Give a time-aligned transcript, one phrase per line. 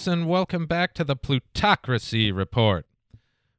[0.00, 2.86] friends, and welcome back to the Plutocracy Report.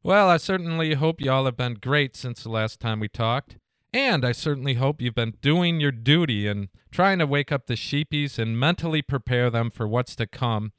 [0.02, 3.58] Well, I certainly hope y'all have been great since the last time we talked.
[3.94, 7.76] And I certainly hope you've been doing your duty and trying to wake up the
[7.76, 10.72] sheepies and mentally prepare them for what's to come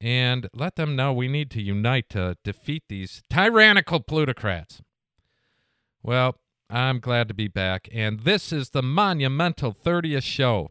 [0.00, 4.80] and let them know we need to unite to defeat these tyrannical plutocrats.
[6.02, 6.36] Well,
[6.70, 10.70] I'm glad to be back, and this is the monumental 30th show.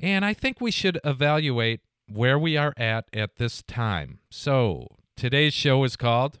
[0.00, 4.18] And I think we should evaluate where we are at at this time.
[4.30, 6.38] So, today's show is called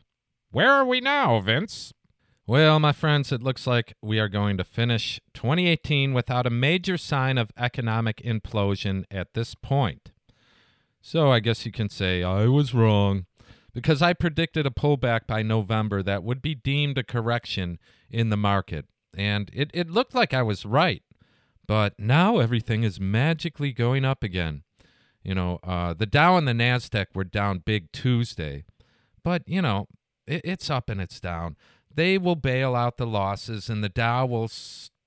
[0.50, 1.92] Where Are We Now, Vince?
[2.46, 6.98] Well, my friends, it looks like we are going to finish 2018 without a major
[6.98, 10.12] sign of economic implosion at this point.
[11.00, 13.24] So I guess you can say I was wrong
[13.72, 17.78] because I predicted a pullback by November that would be deemed a correction
[18.10, 18.84] in the market.
[19.16, 21.02] And it, it looked like I was right.
[21.66, 24.63] But now everything is magically going up again.
[25.24, 28.64] You know, uh, the Dow and the NASDAQ were down big Tuesday.
[29.22, 29.86] But, you know,
[30.26, 31.56] it, it's up and it's down
[31.94, 34.50] they will bail out the losses and the Dow will,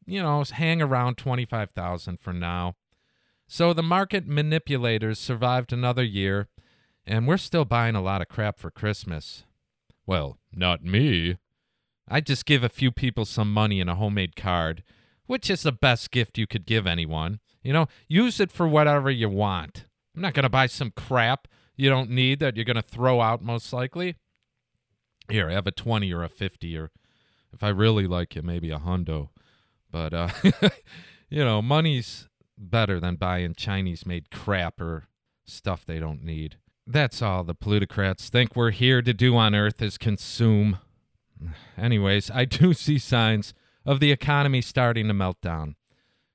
[0.05, 2.75] you know, hang around 25,000 for now.
[3.47, 6.47] So the market manipulators survived another year,
[7.05, 9.45] and we're still buying a lot of crap for Christmas.
[10.05, 11.37] Well, not me.
[12.09, 14.83] I just give a few people some money and a homemade card,
[15.27, 17.39] which is the best gift you could give anyone.
[17.63, 19.86] You know, use it for whatever you want.
[20.17, 23.21] I'm not going to buy some crap you don't need that you're going to throw
[23.21, 24.15] out most likely
[25.29, 26.91] here, I have a 20 or a 50 or
[27.53, 29.29] if I really like it, maybe a hundo.
[29.91, 30.29] But, uh,
[31.29, 32.27] you know, money's
[32.57, 35.07] better than buying Chinese made crap or
[35.45, 36.57] stuff they don't need.
[36.85, 40.79] That's all the plutocrats think we're here to do on Earth is consume.
[41.77, 43.53] Anyways, I do see signs
[43.85, 45.75] of the economy starting to melt down.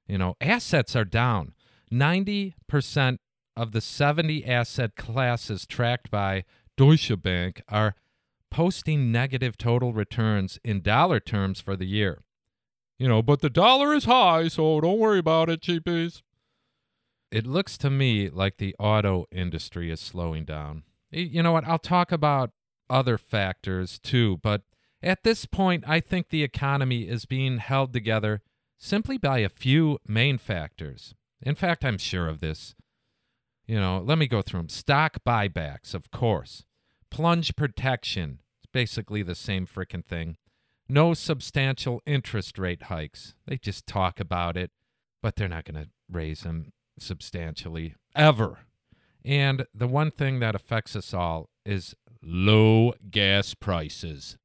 [0.07, 1.55] You know, assets are down.
[1.91, 3.19] 90%
[3.57, 6.45] of the 70 asset classes tracked by
[6.77, 7.95] Deutsche Bank are
[8.51, 12.23] posting negative total returns in dollar terms for the year.
[12.99, 16.23] You know, but the dollar is high, so don't worry about it, cheapies.
[17.31, 20.83] It looks to me like the auto industry is slowing down.
[21.11, 21.67] You know what?
[21.67, 22.51] I'll talk about
[22.91, 24.63] other factors too, but
[25.03, 28.43] at this point, I think the economy is being held together
[28.79, 31.15] simply by a few main factors.
[31.41, 32.75] In fact, I'm sure of this.
[33.73, 34.69] You know, let me go through them.
[34.69, 36.67] Stock buybacks, of course.
[37.11, 40.37] Plunge protection, it's basically the same freaking thing.
[40.91, 43.33] No substantial interest rate hikes.
[43.47, 44.73] They just talk about it,
[45.23, 48.59] but they're not going to raise them substantially ever.
[49.25, 54.37] And the one thing that affects us all is low gas prices.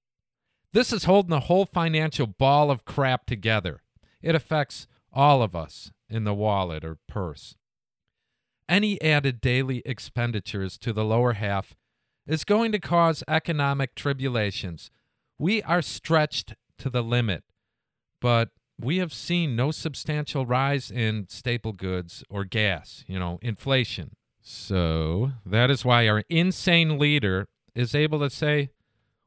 [0.72, 3.82] This is holding the whole financial ball of crap together.
[4.22, 7.56] It affects all of us in the wallet or purse.
[8.70, 11.76] Any added daily expenditures to the lower half
[12.26, 14.92] is going to cause economic tribulations.
[15.40, 17.44] We are stretched to the limit,
[18.20, 24.16] but we have seen no substantial rise in staple goods or gas, you know, inflation.
[24.42, 28.70] So that is why our insane leader is able to say,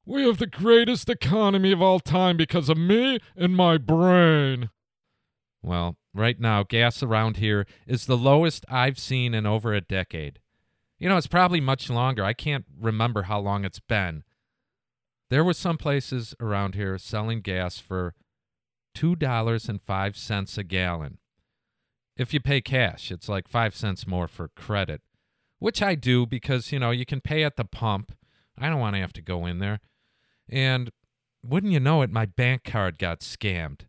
[0.05, 4.71] We have the greatest economy of all time because of me and my brain.
[5.63, 10.39] Well, right now, gas around here is the lowest I've seen in over a decade.
[10.99, 12.25] You know, it's probably much longer.
[12.25, 14.25] I can't remember how long it's been.
[15.31, 18.15] There were some places around here selling gas for
[18.97, 21.19] $2.05 a gallon.
[22.17, 25.01] If you pay cash, it's like 5 cents more for credit,
[25.59, 28.13] which I do because, you know, you can pay at the pump.
[28.59, 29.81] I don't want to have to go in there.
[30.49, 30.91] And
[31.43, 33.83] wouldn't you know it, my bank card got scammed.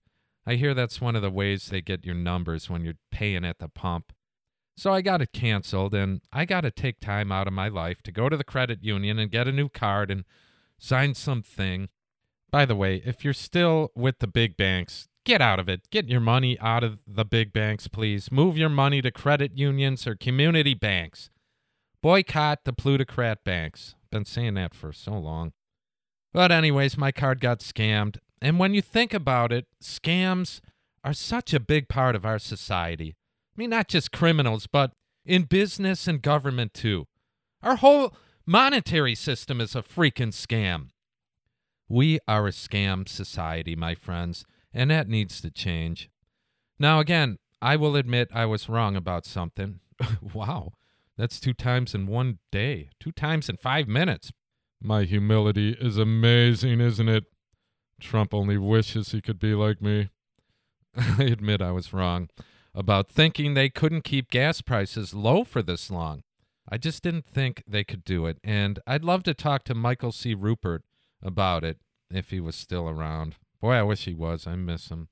[0.45, 3.59] I hear that's one of the ways they get your numbers when you're paying at
[3.59, 4.11] the pump.
[4.75, 8.01] So I got it canceled, and I got to take time out of my life
[8.03, 10.23] to go to the credit union and get a new card and
[10.79, 11.89] sign something.
[12.49, 15.89] By the way, if you're still with the big banks, get out of it.
[15.91, 18.31] Get your money out of the big banks, please.
[18.31, 21.29] Move your money to credit unions or community banks.
[22.01, 23.95] Boycott the plutocrat banks.
[24.09, 25.53] Been saying that for so long.
[26.33, 28.17] But, anyways, my card got scammed.
[28.41, 30.61] And when you think about it, scams
[31.03, 33.15] are such a big part of our society.
[33.55, 34.93] I mean, not just criminals, but
[35.25, 37.07] in business and government too.
[37.61, 38.15] Our whole
[38.45, 40.88] monetary system is a freaking scam.
[41.88, 46.09] We are a scam society, my friends, and that needs to change.
[46.79, 49.81] Now, again, I will admit I was wrong about something.
[50.33, 50.71] wow,
[51.17, 54.31] that's two times in one day, two times in five minutes.
[54.81, 57.25] My humility is amazing, isn't it?
[58.01, 60.09] Trump only wishes he could be like me.
[60.95, 62.30] I admit I was wrong
[62.74, 66.24] about thinking they couldn't keep gas prices low for this long.
[66.69, 68.38] I just didn't think they could do it.
[68.44, 70.36] And I'd love to talk to Michael C.
[70.36, 70.81] Ruppert
[71.21, 71.77] about it
[72.09, 73.36] if he was still around.
[73.59, 74.48] Boy, I wish he was.
[74.48, 75.09] I miss him.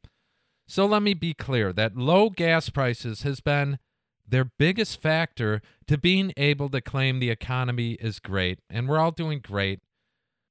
[0.68, 3.80] So let me be clear that low gas prices has been
[4.28, 9.12] their biggest factor to being able to claim the economy is great and we're all
[9.12, 9.80] doing great.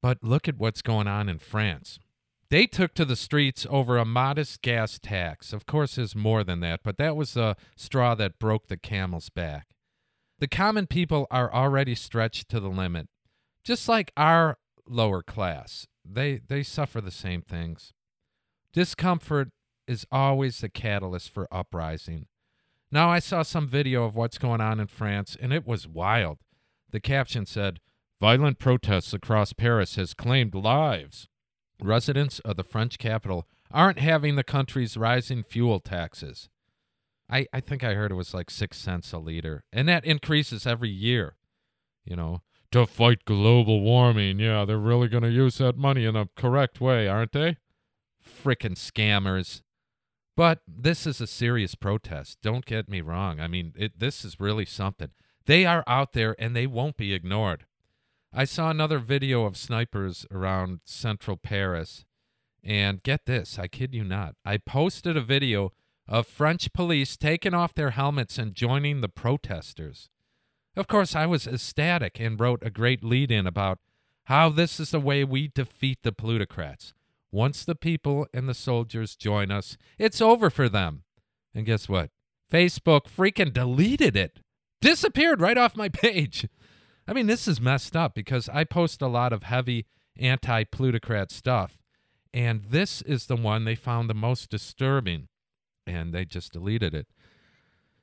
[0.03, 1.99] But look at what's going on in France.
[2.51, 5.53] They took to the streets over a modest gas tax.
[5.53, 9.29] Of course, there's more than that, but that was the straw that broke the camel's
[9.29, 9.69] back.
[10.39, 13.09] The common people are already stretched to the limit,
[13.65, 15.87] just like our lower class.
[16.05, 17.93] They they suffer the same things.
[18.73, 19.51] Discomfort
[19.87, 22.29] is always the catalyst for uprising.
[22.91, 26.39] Now I saw some video of what's going on in France and it was wild.
[26.91, 27.81] The caption said,
[28.21, 31.29] "Violent protests across Paris has claimed lives."
[31.81, 36.49] Residents of the French capital aren't having the country's rising fuel taxes.
[37.31, 40.67] I, I think I heard it was like six cents a liter, and that increases
[40.67, 41.37] every year.
[42.05, 42.43] You know,
[42.73, 44.39] to fight global warming.
[44.39, 47.57] Yeah, they're really going to use that money in a correct way, aren't they?
[48.23, 49.63] Frickin' scammers.
[50.37, 52.39] But this is a serious protest.
[52.43, 53.41] Don't get me wrong.
[53.41, 55.11] I mean, it, this is really something.
[55.47, 57.65] They are out there and they won't be ignored.
[58.33, 62.05] I saw another video of snipers around central Paris.
[62.63, 64.35] And get this, I kid you not.
[64.45, 65.73] I posted a video
[66.07, 70.11] of French police taking off their helmets and joining the protesters.
[70.77, 73.79] Of course, I was ecstatic and wrote a great lead in about
[74.25, 76.93] how this is the way we defeat the plutocrats.
[77.31, 81.05] Once the people and the soldiers join us, it's over for them.
[81.55, 82.11] And guess what?
[82.51, 84.41] Facebook freaking deleted it.
[84.81, 86.47] Disappeared right off my page.
[87.09, 89.87] I mean, this is messed up because I post a lot of heavy
[90.19, 91.83] anti plutocrat stuff,
[92.35, 95.29] and this is the one they found the most disturbing,
[95.87, 97.07] and they just deleted it.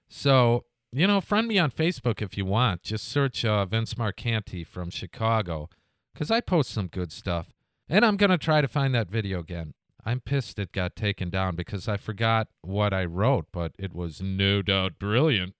[0.10, 2.82] So, you know, friend me on Facebook if you want.
[2.82, 5.70] Just search uh, Vince Marcanti from Chicago
[6.14, 7.54] because I post some good stuff.
[7.88, 9.76] And I'm going to try to find that video again.
[10.04, 14.22] I'm pissed it got taken down because I forgot what I wrote, but it was
[14.22, 15.54] no doubt brilliant.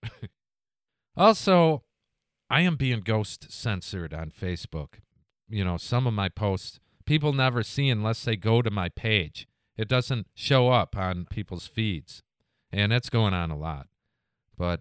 [1.16, 1.82] also,
[2.48, 5.00] I am being ghost censored on Facebook.
[5.48, 9.46] You know, some of my posts people never see unless they go to my page.
[9.76, 12.22] It doesn't show up on people's feeds.
[12.72, 13.86] And that's going on a lot.
[14.58, 14.80] But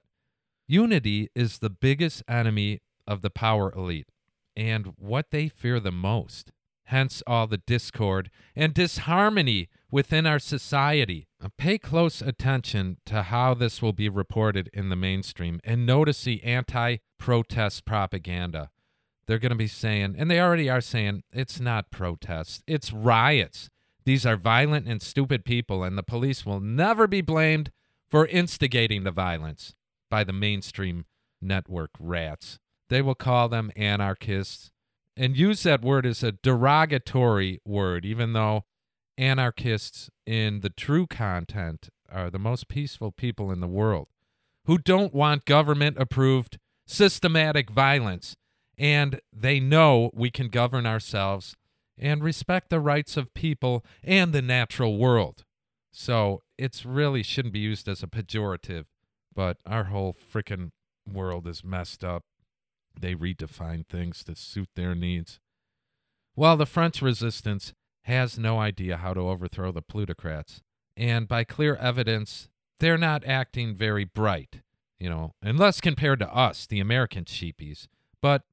[0.68, 4.10] unity is the biggest enemy of the power elite
[4.56, 6.52] and what they fear the most.
[6.86, 11.28] Hence all the discord and disharmony within our society.
[11.58, 16.44] Pay close attention to how this will be reported in the mainstream and notice the
[16.44, 18.70] anti protest propaganda.
[19.26, 23.68] They're going to be saying, and they already are saying, it's not protests, it's riots.
[24.06, 27.72] These are violent and stupid people, and the police will never be blamed
[28.08, 29.74] for instigating the violence
[30.12, 31.06] by the mainstream
[31.42, 32.60] network rats.
[32.90, 34.70] They will call them anarchists
[35.18, 38.66] and use that word as a derogatory word, even though
[39.18, 44.10] anarchists in the true content are the most peaceful people in the world
[44.66, 48.36] who don't want government approved systematic violence.
[48.78, 51.56] And they know we can govern ourselves
[51.98, 55.46] and respect the rights of people and the natural world.
[55.92, 58.86] So it's really shouldn't be used as a pejorative,
[59.34, 60.72] but our whole freaking
[61.10, 62.24] world is messed up.
[63.00, 65.40] They redefine things to suit their needs.
[66.36, 67.74] Well, the French resistance
[68.04, 70.62] has no idea how to overthrow the plutocrats,
[70.98, 72.50] and by clear evidence,
[72.80, 74.62] they're not acting very bright
[75.00, 77.88] you know, unless compared to us, the American sheepies.
[78.22, 78.44] But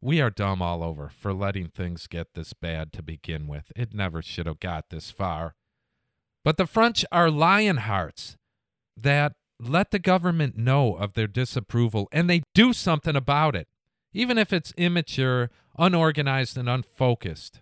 [0.00, 3.70] we are dumb all over for letting things get this bad to begin with.
[3.76, 5.54] It never should have got this far.
[6.44, 8.36] But the French are lion hearts
[8.96, 13.68] that let the government know of their disapproval and they do something about it,
[14.12, 17.60] even if it's immature, unorganized, and unfocused.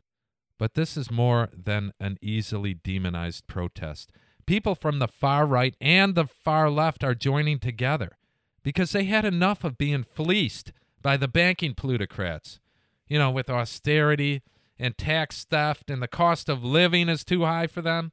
[0.59, 4.13] But this is more than an easily demonized protest.
[4.47, 8.17] People from the far right and the far left are joining together
[8.63, 12.61] because they had enough of being fleeced by the banking plutocrats.
[13.07, 14.43] You know, with austerity
[14.79, 18.13] and tax theft and the cost of living is too high for them.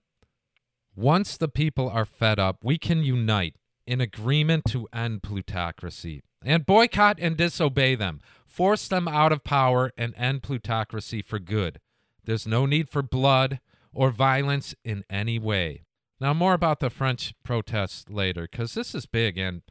[0.95, 6.65] Once the people are fed up, we can unite in agreement to end plutocracy and
[6.65, 11.79] boycott and disobey them, force them out of power, and end plutocracy for good.
[12.23, 13.59] There's no need for blood
[13.93, 15.83] or violence in any way.
[16.19, 19.61] Now, more about the French protests later, because this is big and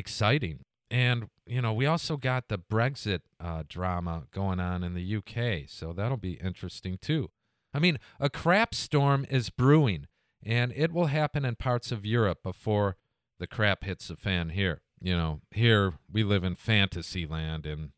[0.00, 0.64] exciting.
[0.90, 5.68] And, you know, we also got the Brexit uh, drama going on in the UK,
[5.68, 7.30] so that'll be interesting too.
[7.72, 10.08] I mean, a crap storm is brewing,
[10.44, 12.96] and it will happen in parts of Europe before
[13.38, 14.82] the crap hits the fan here.
[15.00, 17.92] you know, here we live in fantasy land and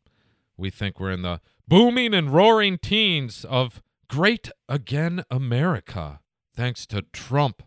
[0.55, 6.21] we think we're in the booming and roaring teens of great again America,
[6.55, 7.63] thanks to Trump.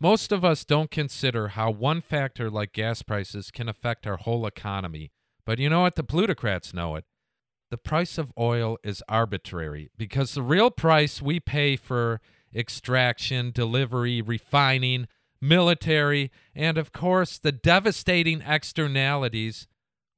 [0.00, 4.46] Most of us don't consider how one factor like gas prices can affect our whole
[4.46, 5.10] economy.
[5.44, 5.96] But you know what?
[5.96, 7.04] The plutocrats know it.
[7.70, 12.20] The price of oil is arbitrary because the real price we pay for
[12.54, 15.08] extraction, delivery, refining,
[15.40, 19.66] military, and of course the devastating externalities,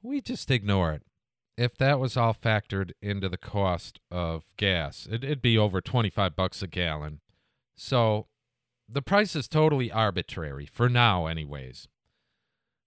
[0.02, 1.02] we just ignore it.
[1.56, 6.36] If that was all factored into the cost of gas, it, it'd be over 25
[6.36, 7.20] bucks a gallon.
[7.76, 8.28] So
[8.92, 11.88] the price is totally arbitrary, for now, anyways.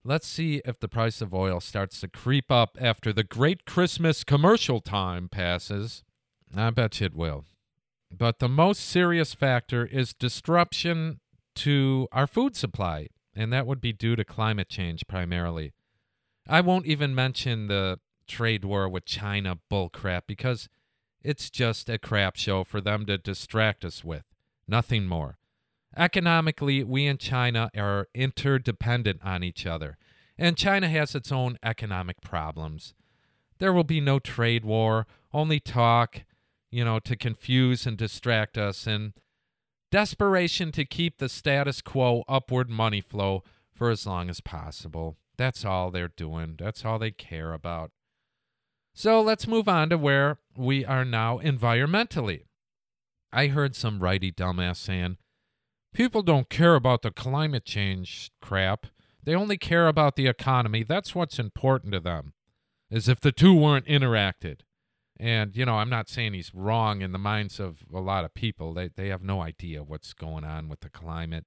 [0.04, 4.22] Let's see if the price of oil starts to creep up after the great Christmas
[4.22, 6.04] commercial time passes.
[6.54, 7.46] I bet you it will.
[8.12, 11.20] But the most serious factor is disruption
[11.56, 15.72] to our food supply, and that would be due to climate change primarily.
[16.46, 20.68] I won't even mention the trade war with China bullcrap because
[21.22, 24.24] it's just a crap show for them to distract us with.
[24.68, 25.38] Nothing more.
[25.96, 29.96] Economically, we and China are interdependent on each other,
[30.36, 32.94] and China has its own economic problems.
[33.58, 36.24] There will be no trade war, only talk,
[36.70, 39.12] you know, to confuse and distract us, and
[39.92, 45.16] desperation to keep the status quo upward money flow for as long as possible.
[45.36, 46.56] That's all they're doing.
[46.58, 47.92] That's all they care about.
[48.92, 52.42] So let's move on to where we are now environmentally.
[53.32, 55.18] I heard some righty dumbass saying,
[55.94, 58.86] People don't care about the climate change crap.
[59.22, 60.82] They only care about the economy.
[60.82, 62.34] That's what's important to them.
[62.90, 64.60] As if the two weren't interacted.
[65.18, 68.34] And, you know, I'm not saying he's wrong in the minds of a lot of
[68.34, 68.74] people.
[68.74, 71.44] They, they have no idea what's going on with the climate.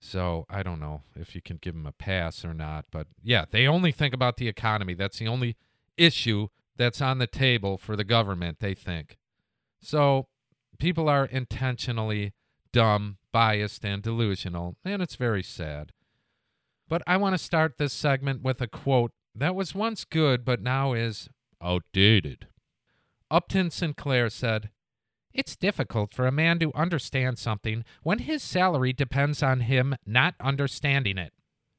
[0.00, 2.86] So I don't know if you can give him a pass or not.
[2.92, 4.94] But yeah, they only think about the economy.
[4.94, 5.56] That's the only
[5.96, 9.18] issue that's on the table for the government, they think.
[9.80, 10.28] So
[10.78, 12.34] people are intentionally
[12.74, 15.92] dumb, biased, and delusional, and it's very sad.
[16.88, 20.60] But I want to start this segment with a quote that was once good but
[20.60, 21.28] now is
[21.62, 22.48] outdated.
[23.30, 24.70] Upton Sinclair said,
[25.32, 30.34] It's difficult for a man to understand something when his salary depends on him not
[30.40, 31.32] understanding it.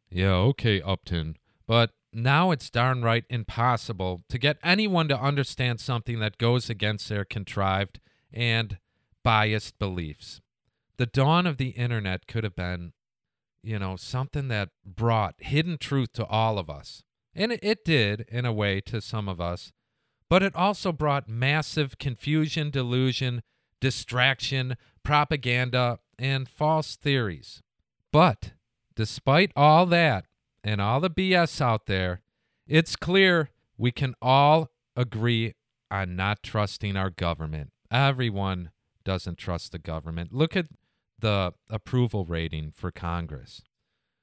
[0.10, 1.36] Yeah, okay, Upton.
[1.68, 7.10] But now it's darn right impossible to get anyone to understand something that goes against
[7.10, 8.00] their contrived
[8.32, 8.78] and
[9.24, 10.40] biased beliefs
[10.98, 12.94] the dawn of the internet could have been,
[13.64, 17.04] you know, something that brought hidden truth to all of us.
[17.34, 19.74] And it, did, in a way, to some of us.
[20.30, 23.44] But it also brought massive confusion, delusion,
[23.82, 27.62] distraction, propaganda, and false theories.
[28.12, 28.54] But
[28.96, 30.26] despite all that
[30.64, 32.22] and all the BS out there,
[32.68, 35.54] it's clear we can all agree
[35.92, 37.72] on not trusting our government.
[37.92, 38.72] Everyone
[39.04, 40.34] doesn't trust the government.
[40.34, 40.68] Look at
[41.26, 43.64] the approval rating for Congress.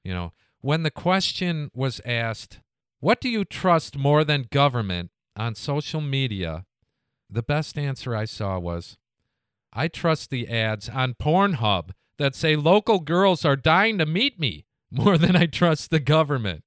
[0.05, 0.31] You know,
[0.61, 2.61] when the question was asked,
[3.01, 6.63] what do you trust more than government on social media?
[7.29, 8.97] The best answer I saw was,
[9.73, 14.65] I trust the ads on Pornhub that say local girls are dying to meet me
[14.89, 16.63] more than I trust the government.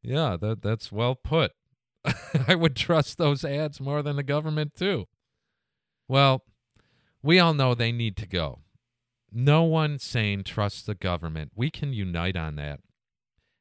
[0.00, 1.50] Yeah, that that's well put.
[2.46, 5.06] I would trust those ads more than the government too.
[6.06, 6.44] Well,
[7.20, 8.60] we all know they need to go.
[9.32, 11.52] No one sane trusts the government.
[11.54, 12.80] We can unite on that.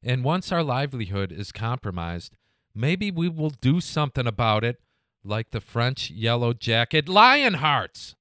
[0.04, 2.36] And once our livelihood is compromised,
[2.76, 4.82] maybe we will do something about it,
[5.24, 8.16] like the French yellow jacket Lionhearts.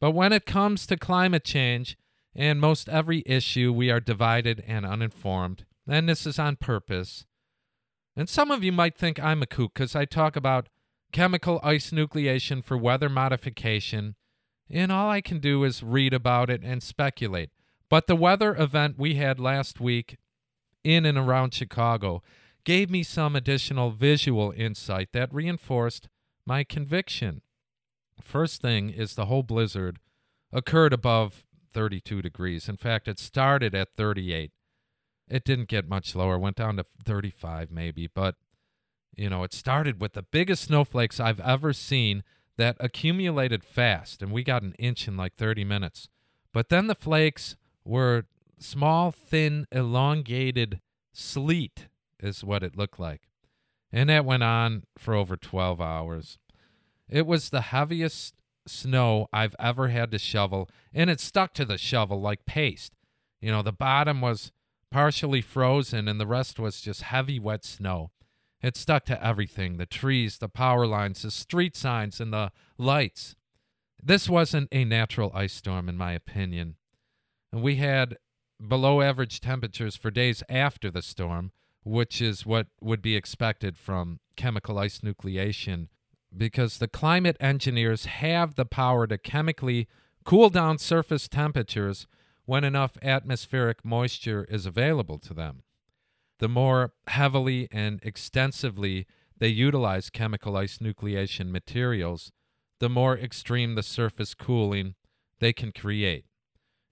[0.00, 1.96] But when it comes to climate change
[2.34, 5.64] and most every issue, we are divided and uninformed.
[5.88, 7.24] And this is on purpose.
[8.16, 10.68] And some of you might think I'm a kook because I talk about
[11.12, 14.16] chemical ice nucleation for weather modification
[14.72, 17.50] and all I can do is read about it and speculate.
[17.90, 20.16] But the weather event we had last week
[20.82, 22.22] in and around Chicago
[22.64, 26.08] gave me some additional visual insight that reinforced
[26.46, 27.42] my conviction.
[28.20, 29.98] First thing is the whole blizzard
[30.52, 32.68] occurred above 32 degrees.
[32.68, 34.52] In fact, it started at 38.
[35.28, 38.36] It didn't get much lower, went down to 35 maybe, but
[39.14, 42.22] you know, it started with the biggest snowflakes I've ever seen
[42.56, 46.08] that accumulated fast, and we got an inch in like 30 minutes.
[46.52, 48.26] But then the flakes were
[48.58, 50.80] small, thin, elongated
[51.12, 51.88] sleet,
[52.20, 53.22] is what it looked like.
[53.92, 56.38] And that went on for over 12 hours.
[57.08, 58.34] It was the heaviest
[58.66, 62.92] snow I've ever had to shovel, and it stuck to the shovel like paste.
[63.40, 64.52] You know, the bottom was
[64.90, 68.10] partially frozen, and the rest was just heavy, wet snow.
[68.62, 73.34] It stuck to everything the trees, the power lines, the street signs, and the lights.
[74.02, 76.76] This wasn't a natural ice storm, in my opinion.
[77.52, 78.18] And we had
[78.66, 81.50] below average temperatures for days after the storm,
[81.84, 85.88] which is what would be expected from chemical ice nucleation,
[86.36, 89.88] because the climate engineers have the power to chemically
[90.24, 92.06] cool down surface temperatures
[92.44, 95.62] when enough atmospheric moisture is available to them.
[96.42, 99.06] The more heavily and extensively
[99.38, 102.32] they utilize chemical ice nucleation materials,
[102.80, 104.96] the more extreme the surface cooling
[105.38, 106.24] they can create.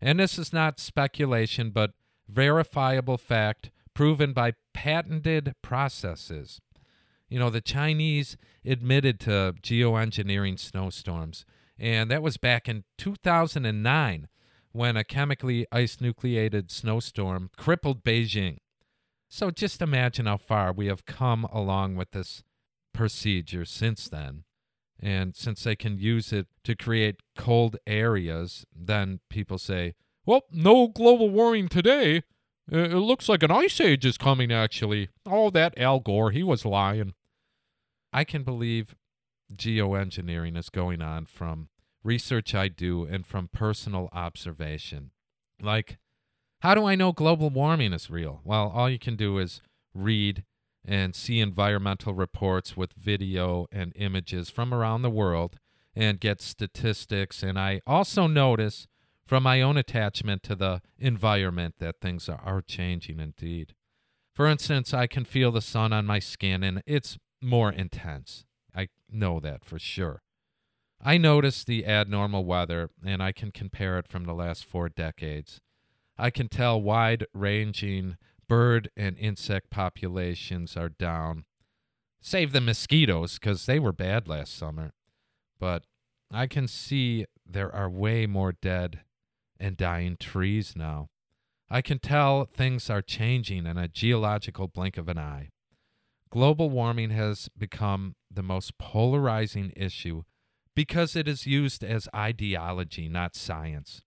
[0.01, 1.95] And this is not speculation, but
[2.29, 6.61] verifiable fact proven by patented processes.
[7.29, 11.45] You know, the Chinese admitted to geoengineering snowstorms,
[11.77, 14.29] and that was back in 2009
[14.71, 18.59] when a chemically ice nucleated snowstorm crippled Beijing.
[19.33, 22.43] So just imagine how far we have come along with this
[22.93, 24.43] procedure since then.
[24.99, 29.95] And since they can use it to create cold areas, then people say,
[30.27, 32.25] well, no global warming today.
[32.71, 35.09] Uh, it looks like an ice age is coming, actually.
[35.25, 37.15] Oh, that Al Gore, he was lying.
[38.13, 38.97] I can believe
[39.55, 41.69] geoengineering is going on from
[42.03, 45.13] research I do and from personal observation.
[45.63, 45.99] Like,
[46.61, 48.41] how do I know global warming is real?
[48.45, 49.63] Well, all you can do is
[49.95, 50.45] read
[50.85, 55.59] and see environmental reports with video and images from around the world
[55.95, 57.43] and get statistics.
[57.43, 58.87] And I also notice
[59.27, 63.75] from my own attachment to the environment that things are, changing indeed.
[64.35, 68.45] For instance, I can feel the sun on my skin and it's more intense.
[68.75, 70.23] I know that for sure.
[71.03, 75.61] I notice the abnormal weather and I can compare it from the last four decades.
[76.21, 81.47] I can tell wide ranging bird and insect populations are down.
[82.21, 84.93] Save the mosquitoes because they were bad last summer.
[85.59, 85.85] But
[86.31, 89.01] I can see there are way more dead
[89.59, 91.09] and dying trees now.
[91.71, 95.49] I can tell things are changing in a geological blink of an eye.
[96.29, 100.25] Global warming has become the most polarizing issue
[100.75, 104.03] because it is used as ideology, not science.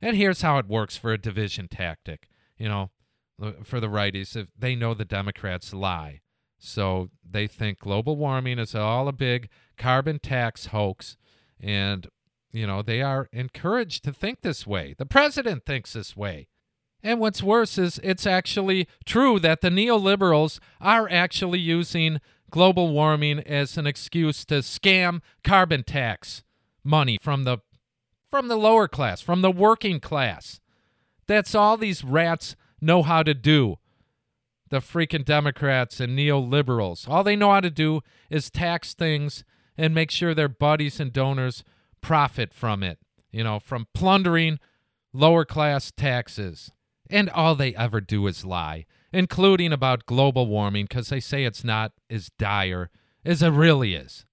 [0.00, 2.28] And here's how it works for a division tactic.
[2.58, 2.90] You know,
[3.64, 6.20] for the righties, if they know the Democrats lie.
[6.58, 11.16] So they think global warming is all a big carbon tax hoax.
[11.60, 12.08] And,
[12.52, 14.94] you know, they are encouraged to think this way.
[14.96, 16.48] The president thinks this way.
[17.02, 23.40] And what's worse is it's actually true that the neoliberals are actually using global warming
[23.40, 26.42] as an excuse to scam carbon tax
[26.82, 27.58] money from the
[28.36, 30.60] from the lower class, from the working class.
[31.26, 33.76] That's all these rats know how to do.
[34.68, 37.08] The freaking Democrats and neoliberals.
[37.08, 39.42] All they know how to do is tax things
[39.78, 41.64] and make sure their buddies and donors
[42.02, 42.98] profit from it,
[43.32, 44.58] you know, from plundering
[45.14, 46.70] lower class taxes.
[47.08, 51.64] And all they ever do is lie, including about global warming, because they say it's
[51.64, 52.90] not as dire
[53.24, 54.26] as it really is.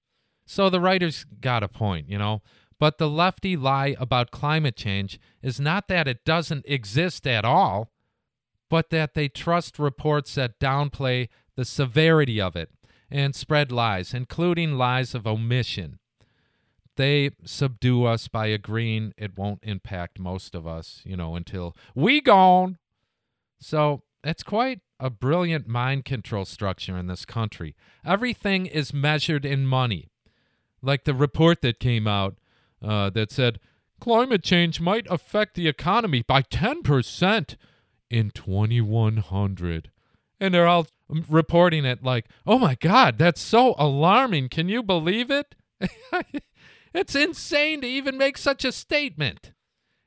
[0.46, 2.42] So the writers got a point, you know.
[2.84, 7.94] But the lefty lie about climate change is not that it doesn't exist at all,
[8.70, 12.72] but that they trust reports that downplay the severity of it
[13.10, 15.98] and spread lies, including lies of omission.
[16.98, 22.20] They subdue us by agreeing it won't impact most of us, you know, until we
[22.20, 22.80] gone.
[23.62, 27.78] So it's quite a brilliant mind control structure in this country.
[28.06, 30.10] Everything is measured in money.
[30.82, 32.36] Like the report that came out
[32.84, 33.60] uh, that said
[34.00, 37.56] climate change might affect the economy by 10%
[38.10, 39.92] in 2100.
[40.40, 44.50] And they're all reporting it like, oh my God, that's so alarming.
[44.50, 45.56] Can you believe it?
[46.94, 49.54] it's insane to even make such a statement.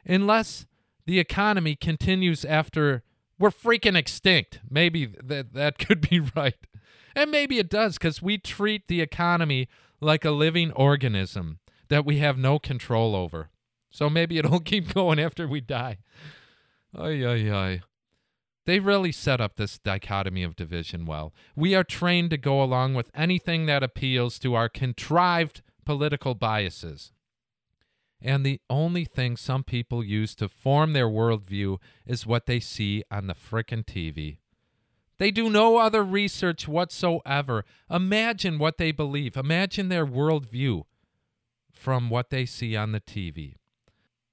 [0.05, 0.67] Unless
[1.07, 3.03] the economy continues after
[3.39, 4.61] we're freaking extinct.
[4.69, 6.55] Maybe that, that could be right.
[7.15, 9.69] And maybe it does because we treat the economy
[10.01, 13.51] like a living organism that we have no control over.
[13.90, 15.99] So maybe it'll keep going after we die.
[16.96, 17.83] Ay, ay, ay.
[18.64, 21.33] They really set up this dichotomy of division well.
[21.55, 27.12] We are trained to go along with anything that appeals to our contrived political biases.
[28.20, 33.05] And the only thing some people use to form their worldview is what they see
[33.09, 34.38] on the frickin' TV.
[35.18, 37.64] They do no other research whatsoever.
[37.88, 39.37] Imagine what they believe.
[39.37, 40.83] Imagine their worldview
[41.77, 43.55] from what they see on the TV.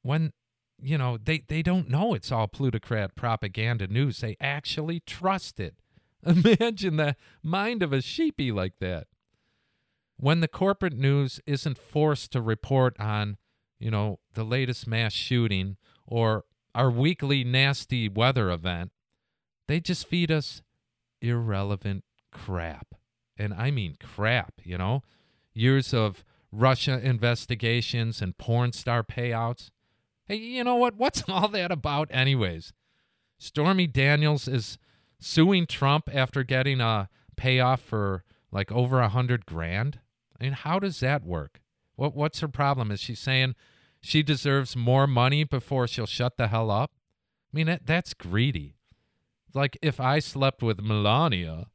[0.02, 0.34] When
[0.82, 4.20] you know, they, they don't know it's all plutocrat propaganda news.
[4.20, 5.76] They actually trust it.
[6.26, 9.08] Imagine the mind of a sheepy like that.
[10.18, 13.38] When the corporate news isn't forced to report on,
[13.80, 18.92] you know, the latest mass shooting or our weekly nasty weather event,
[19.68, 20.62] they just feed us
[21.22, 22.96] irrelevant crap.
[23.38, 25.02] And I mean crap, you know?
[25.54, 29.72] Years of Russia investigations and porn star payouts.
[30.28, 30.96] Hey, you know what?
[30.96, 32.74] What's all that about, anyways?
[33.38, 34.78] Stormy Daniels is
[35.20, 40.00] suing Trump after getting a payoff for like over a hundred grand.
[40.40, 41.60] I mean, how does that work?
[41.96, 42.92] What What's her problem?
[42.92, 43.56] Is she saying
[44.00, 46.92] she deserves more money before she'll shut the hell up?
[47.52, 48.76] I mean, that, that's greedy.
[49.54, 51.68] Like if I slept with Melania,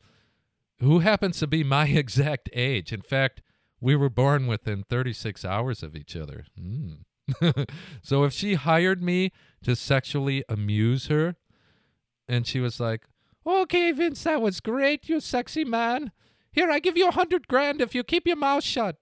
[0.80, 2.92] who happens to be my exact age.
[2.92, 3.42] In fact,
[3.80, 6.46] we were born within 36 hours of each other.
[6.58, 7.04] Mm.
[8.02, 11.36] so if she hired me to sexually amuse her,
[12.28, 13.04] and she was like,
[13.46, 16.12] Okay, Vince, that was great, you sexy man.
[16.52, 18.96] Here, I give you a hundred grand if you keep your mouth shut.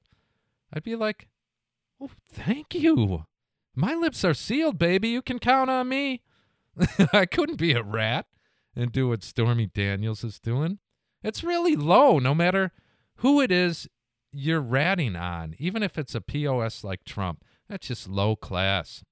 [0.73, 1.29] I'd be like,
[2.01, 3.25] Oh, thank you.
[3.75, 5.09] My lips are sealed, baby.
[5.09, 6.23] You can count on me.
[7.13, 8.27] I couldn't be a rat
[8.75, 10.79] and do what Stormy Daniels is doing.
[11.23, 12.73] It's really low, no matter
[13.17, 13.89] who it is
[14.37, 17.43] you're ratting on, even if it's a POS like Trump.
[17.69, 19.03] That's just low class.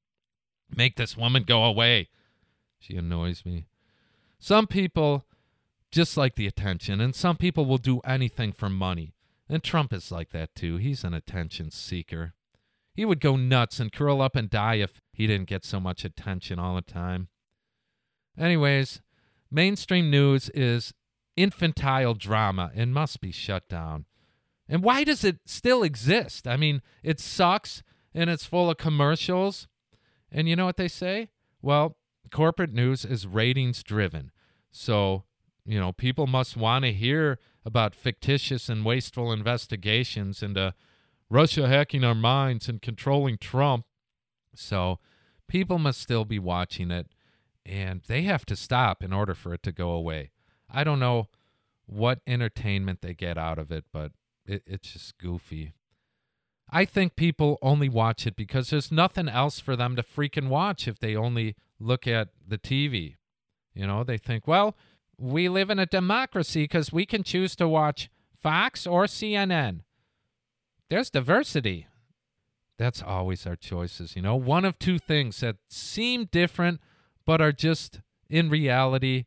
[0.76, 2.08] Make this woman go away.
[2.78, 3.66] She annoys me.
[4.38, 5.24] Some people
[5.90, 9.14] just like the attention, and some people will do anything for money.
[9.48, 10.76] And Trump is like that too.
[10.76, 12.34] He's an attention seeker.
[12.94, 16.04] He would go nuts and curl up and die if he didn't get so much
[16.04, 17.28] attention all the time.
[18.38, 19.00] Anyways,
[19.50, 20.92] mainstream news is
[21.36, 24.06] infantile drama and must be shut down.
[24.68, 26.46] And why does it still exist?
[26.46, 27.82] I mean, it sucks
[28.14, 29.68] and it's full of commercials.
[30.30, 31.28] And you know what they say?
[31.60, 31.96] Well,
[32.30, 34.30] corporate news is ratings driven.
[34.70, 35.24] So,
[35.64, 40.74] you know, people must want to hear about fictitious and wasteful investigations into
[41.30, 43.86] Russia hacking our minds and controlling Trump.
[44.54, 44.98] So,
[45.48, 47.08] people must still be watching it
[47.66, 50.30] and they have to stop in order for it to go away.
[50.70, 51.28] I don't know
[51.86, 54.12] what entertainment they get out of it, but
[54.46, 55.72] it, it's just goofy.
[56.70, 60.88] I think people only watch it because there's nothing else for them to freaking watch
[60.88, 63.16] if they only look at the TV.
[63.74, 64.76] You know, they think, well,
[65.18, 69.80] we live in a democracy because we can choose to watch Fox or CNN.
[70.90, 71.86] There's diversity.
[72.78, 76.80] That's always our choices, you know, one of two things that seem different
[77.24, 79.24] but are just, in reality,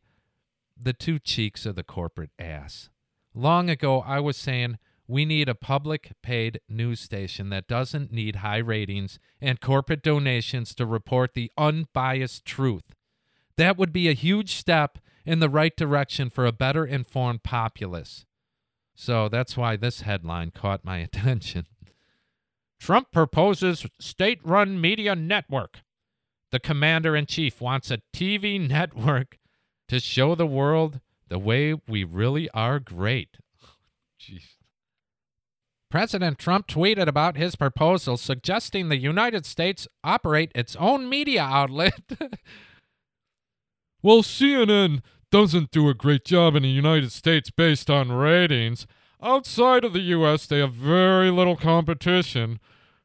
[0.80, 2.90] the two cheeks of the corporate ass.
[3.34, 8.36] Long ago, I was saying we need a public paid news station that doesn't need
[8.36, 12.94] high ratings and corporate donations to report the unbiased truth.
[13.56, 18.26] That would be a huge step in the right direction for a better informed populace.
[18.94, 21.66] So that's why this headline caught my attention.
[22.78, 25.80] Trump proposes state run media network.
[26.52, 29.38] The commander in chief wants a TV network
[29.88, 33.38] to show the world the way we really are great.
[34.20, 34.57] Jeez.
[35.90, 42.00] President Trump tweeted about his proposal suggesting the United States operate its own media outlet.
[44.02, 48.86] well, CNN doesn't do a great job in the United States based on ratings.
[49.22, 52.60] Outside of the U.S., they have very little competition.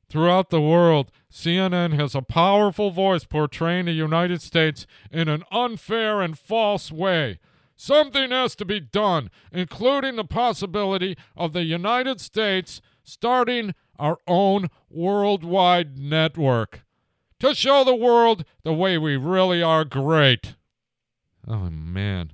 [0.09, 6.21] Throughout the world, CNN has a powerful voice portraying the United States in an unfair
[6.21, 7.39] and false way.
[7.75, 14.69] Something has to be done, including the possibility of the United States starting our own
[14.89, 16.83] worldwide network
[17.39, 20.55] to show the world the way we really are great.
[21.47, 22.31] Oh, man.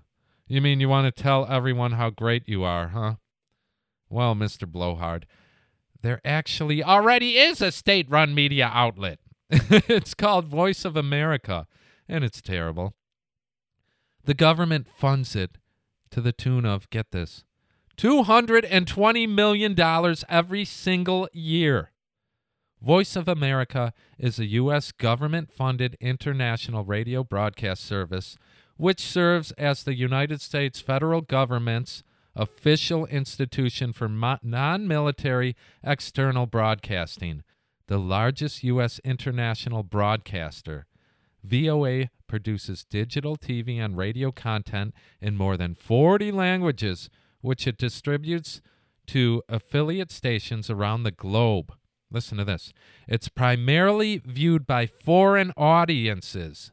[0.48, 3.16] You mean you want to tell everyone how great you are, huh?
[4.10, 4.68] Well, Mr.
[4.68, 5.26] Blowhard,
[6.02, 9.20] there actually already is a state run media outlet.
[9.50, 11.68] it's called Voice of America,
[12.08, 12.94] and it's terrible.
[14.26, 15.58] The government funds it
[16.12, 17.44] to the tune of, get this,
[17.98, 21.92] $220 million every single year.
[22.82, 24.92] Voice of America is a U.S.
[24.94, 28.38] government funded international radio broadcast service
[28.80, 32.02] which serves as the United States federal government's
[32.34, 35.54] official institution for non military
[35.84, 37.44] external broadcasting,
[37.88, 39.02] the largest U.S.
[39.04, 40.86] international broadcaster.
[41.44, 47.10] VOA produces digital TV and radio content in more than 40 languages,
[47.42, 48.62] which it distributes
[49.08, 51.74] to affiliate stations around the globe.
[52.12, 52.74] Listen to this.
[53.08, 56.72] It's primarily viewed by foreign audiences.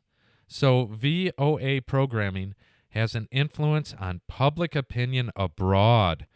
[0.49, 2.55] So VOA programming
[2.91, 6.27] has an influence on public opinion abroad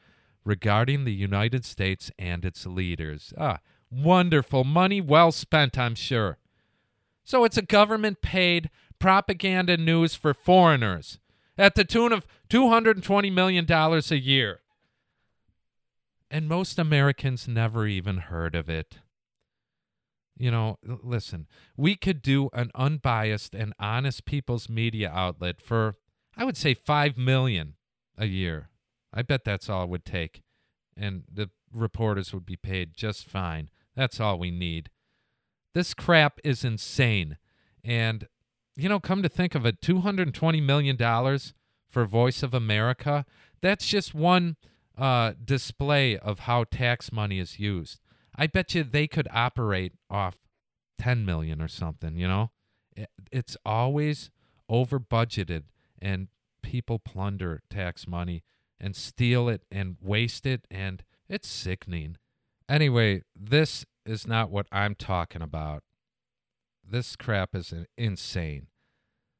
[0.44, 3.32] regarding the United States and its leaders.
[3.38, 4.64] Ah, wonderful.
[4.64, 6.38] Money well spent, I'm sure.
[7.24, 11.18] So it's a government paid propaganda news for foreigners
[11.56, 14.60] at the tune of $220 million a year.
[16.30, 18.98] And most Americans never even heard of it.
[20.36, 25.96] You know, listen, we could do an unbiased and honest people's media outlet for,
[26.36, 27.74] I would say, 5 million
[28.16, 28.70] a year.
[29.12, 30.42] I bet that's all it would take.
[30.96, 33.68] And the reporters would be paid just fine.
[33.94, 34.88] That's all we need.
[35.74, 37.36] This crap is insane.
[37.84, 38.26] And,
[38.76, 40.96] you know, come to think of it, $220 million
[41.88, 43.24] for Voice of America,
[43.60, 44.56] that's just one
[44.96, 48.00] uh, display of how tax money is used.
[48.36, 50.38] I bet you they could operate off
[50.98, 52.50] 10 million or something, you know?
[53.32, 54.30] It's always
[54.68, 55.64] over budgeted
[56.00, 56.28] and
[56.62, 58.42] people plunder tax money
[58.78, 62.16] and steal it and waste it and it's sickening.
[62.68, 65.82] Anyway, this is not what I'm talking about.
[66.88, 68.66] This crap is insane.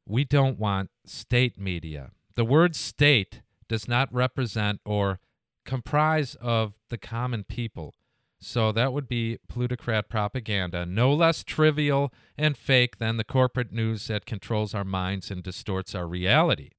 [0.07, 2.11] We don't want state media.
[2.35, 5.21] The word state does not represent or
[5.65, 7.95] comprise of the common people.
[8.41, 14.07] So that would be plutocrat propaganda, no less trivial and fake than the corporate news
[14.07, 16.71] that controls our minds and distorts our reality.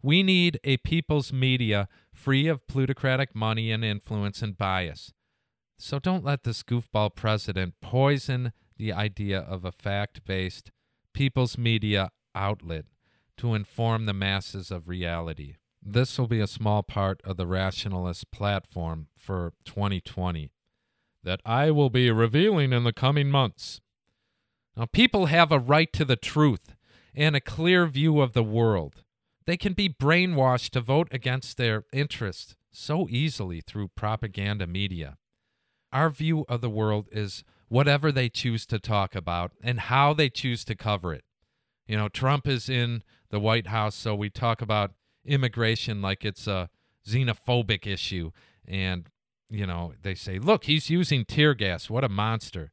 [0.00, 5.12] We need a people's media free of plutocratic money and influence and bias.
[5.84, 10.70] So don't let this goofball president poison the idea of a fact based
[11.12, 12.84] people's media outlet
[13.38, 15.56] to inform the masses of reality.
[15.82, 20.52] This will be a small part of the rationalist platform for 2020
[21.24, 23.80] that I will be revealing in the coming months.
[24.76, 26.76] Now, people have a right to the truth
[27.12, 29.02] and a clear view of the world.
[29.46, 35.18] They can be brainwashed to vote against their interests so easily through propaganda media.
[35.92, 40.28] Our view of the world is whatever they choose to talk about and how they
[40.28, 41.24] choose to cover it.
[41.86, 44.92] You know, Trump is in the White House, so we talk about
[45.24, 46.68] immigration like it's a
[47.06, 48.30] xenophobic issue.
[48.66, 49.06] And,
[49.50, 51.90] you know, they say, look, he's using tear gas.
[51.90, 52.72] What a monster.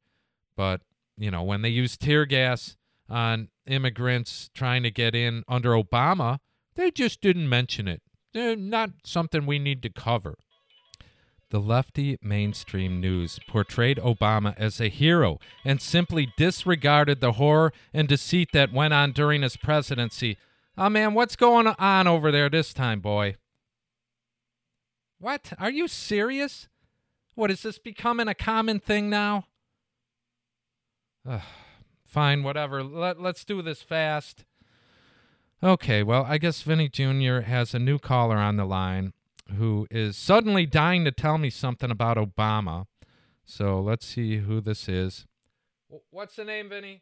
[0.55, 0.81] But,
[1.17, 2.77] you know, when they use tear gas
[3.09, 6.39] on immigrants trying to get in under Obama,
[6.75, 8.01] they just didn't mention it.
[8.33, 10.35] They're not something we need to cover.
[11.51, 18.07] The lefty mainstream news portrayed Obama as a hero and simply disregarded the horror and
[18.07, 20.37] deceit that went on during his presidency.
[20.77, 23.35] Oh man, what's going on over there this time, boy?
[25.17, 25.53] What?
[25.57, 26.67] Are you serious?
[27.33, 29.45] What is this becoming a common thing now?
[31.27, 31.41] Ugh,
[32.05, 32.83] fine, whatever.
[32.83, 34.45] Let, let's do this fast.
[35.63, 37.41] Okay, well, I guess Vinny Jr.
[37.41, 39.13] has a new caller on the line
[39.57, 42.85] who is suddenly dying to tell me something about Obama.
[43.45, 45.25] So let's see who this is.
[46.11, 47.01] What's the name, Vinny?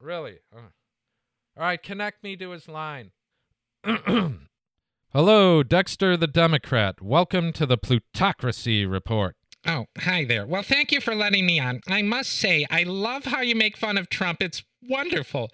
[0.00, 0.38] Really?
[0.54, 0.62] All
[1.56, 3.10] right, connect me to his line.
[5.12, 7.02] Hello, Dexter the Democrat.
[7.02, 9.34] Welcome to the Plutocracy Report.
[9.66, 10.46] Oh, hi there.
[10.46, 11.80] Well, thank you for letting me on.
[11.88, 14.40] I must say, I love how you make fun of Trump.
[14.40, 15.50] It's wonderful.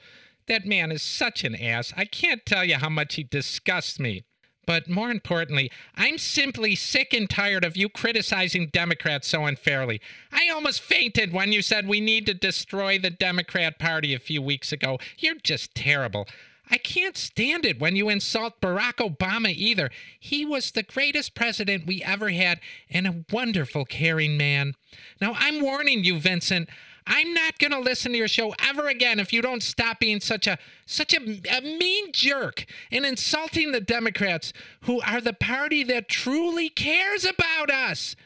[0.46, 1.92] That man is such an ass.
[1.96, 4.25] I can't tell you how much he disgusts me.
[4.66, 10.00] But more importantly, I'm simply sick and tired of you criticizing Democrats so unfairly.
[10.32, 14.42] I almost fainted when you said we need to destroy the Democrat Party a few
[14.42, 14.98] weeks ago.
[15.18, 16.26] You're just terrible.
[16.68, 19.88] I can't stand it when you insult Barack Obama either.
[20.18, 22.58] He was the greatest president we ever had
[22.90, 24.74] and a wonderful, caring man.
[25.20, 26.68] Now, I'm warning you, Vincent.
[27.06, 30.20] I'm not going to listen to your show ever again if you don't stop being
[30.20, 31.18] such a such a,
[31.56, 37.70] a mean jerk and insulting the Democrats who are the party that truly cares about
[37.70, 38.16] us.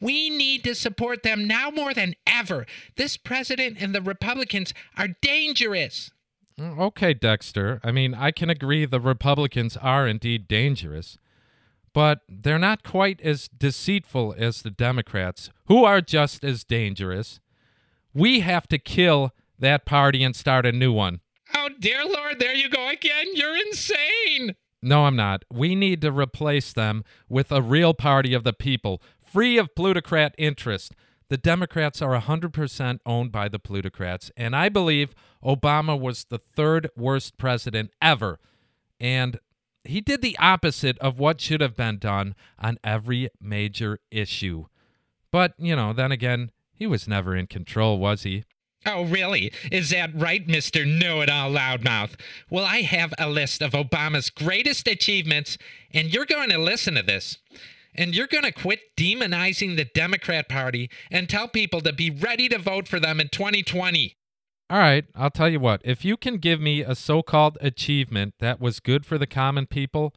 [0.00, 2.66] We need to support them now more than ever.
[2.96, 6.10] This president and the Republicans are dangerous.
[6.58, 7.80] Mm, Okay, Dexter.
[7.82, 11.18] I mean, I can agree the Republicans are indeed dangerous,
[11.92, 17.40] but they're not quite as deceitful as the Democrats, who are just as dangerous.
[18.14, 21.20] We have to kill that party and start a new one.
[21.54, 23.26] Oh, dear Lord, there you go again.
[23.34, 24.54] You're insane.
[24.80, 25.44] No, I'm not.
[25.50, 30.34] We need to replace them with a real party of the people, free of plutocrat
[30.38, 30.94] interest.
[31.28, 36.90] The Democrats are 100% owned by the plutocrats, and I believe Obama was the third
[36.96, 38.38] worst president ever.
[39.00, 39.40] And
[39.84, 44.66] he did the opposite of what should have been done on every major issue.
[45.30, 48.44] But, you know, then again, he was never in control, was he?
[48.86, 49.50] Oh, really?
[49.72, 50.86] Is that right, Mr.
[50.86, 52.18] Know It All Loudmouth?
[52.50, 55.56] Well, I have a list of Obama's greatest achievements,
[55.92, 57.38] and you're going to listen to this.
[57.94, 62.48] And you're going to quit demonizing the Democrat Party and tell people to be ready
[62.48, 64.16] to vote for them in 2020.
[64.68, 65.80] All right, I'll tell you what.
[65.84, 69.66] If you can give me a so called achievement that was good for the common
[69.66, 70.12] people,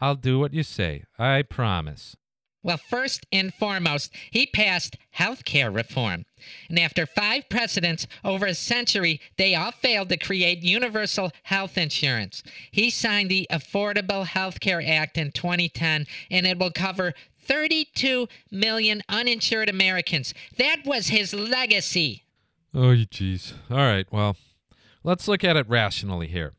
[0.00, 1.04] I'll do what you say.
[1.18, 2.16] I promise.
[2.62, 6.24] Well, first and foremost, he passed health care reform.
[6.68, 12.42] And after five presidents over a century, they all failed to create universal health insurance.
[12.70, 19.02] He signed the Affordable Health Care Act in 2010, and it will cover 32 million
[19.08, 20.32] uninsured Americans.
[20.56, 22.22] That was his legacy.
[22.74, 23.54] Oh, jeez.
[23.70, 24.36] All right, well,
[25.02, 26.54] let's look at it rationally here.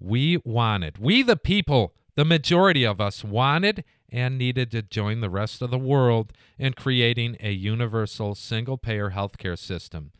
[0.00, 5.30] We wanted, we the people, the majority of us wanted and needed to join the
[5.30, 10.12] rest of the world in creating a universal single payer healthcare system.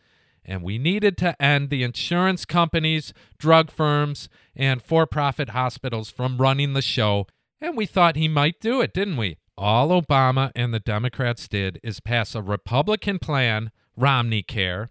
[0.44, 6.38] And we needed to end the insurance companies, drug firms, and for profit hospitals from
[6.38, 7.27] running the show.
[7.61, 9.37] And we thought he might do it, didn't we?
[9.57, 14.90] All Obama and the Democrats did is pass a Republican plan, Romney Care,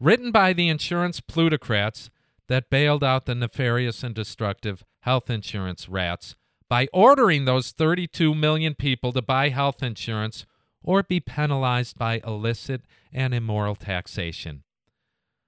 [0.00, 2.10] written by the insurance plutocrats
[2.48, 6.34] that bailed out the nefarious and destructive health insurance rats
[6.70, 10.46] by ordering those 32 million people to buy health insurance
[10.82, 14.62] or be penalized by illicit and immoral taxation.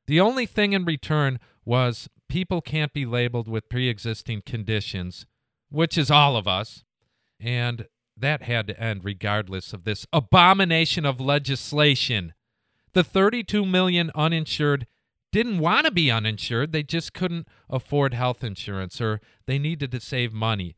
[0.09, 5.25] The only thing in return was people can't be labeled with pre existing conditions,
[5.71, 6.83] which is all of us,
[7.39, 12.35] and that had to end regardless of this abomination of legislation.
[12.95, 14.89] The 32 million uninsured
[15.31, 20.01] didn't want to be uninsured, they just couldn't afford health insurance or they needed to
[20.01, 20.75] save money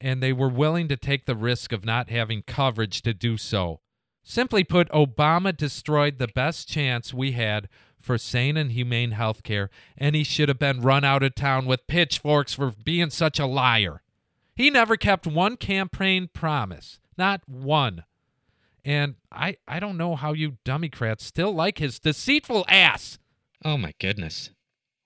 [0.00, 3.80] and they were willing to take the risk of not having coverage to do so.
[4.22, 9.70] Simply put, Obama destroyed the best chance we had for sane and humane health care,
[9.96, 13.46] and he should have been run out of town with pitchforks for being such a
[13.46, 14.02] liar.
[14.54, 18.04] He never kept one campaign promise, not one.
[18.84, 23.18] And I, I don't know how you Democrats still like his deceitful ass.
[23.64, 24.50] Oh my goodness.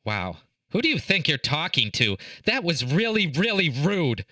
[0.04, 0.36] Wow.
[0.72, 2.16] Who do you think you're talking to?
[2.44, 4.24] That was really, really rude.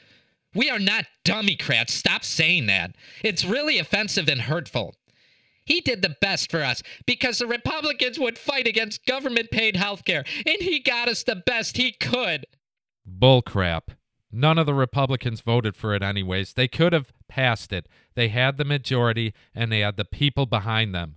[0.55, 1.93] We are not Democrats.
[1.93, 2.97] Stop saying that.
[3.23, 4.95] It's really offensive and hurtful.
[5.65, 10.05] He did the best for us because the Republicans would fight against government paid health
[10.05, 12.47] care, and he got us the best he could.
[13.07, 13.89] Bullcrap.
[14.31, 16.55] None of the Republicans voted for it, anyways.
[16.55, 17.87] They could have passed it.
[18.15, 21.17] They had the majority and they had the people behind them.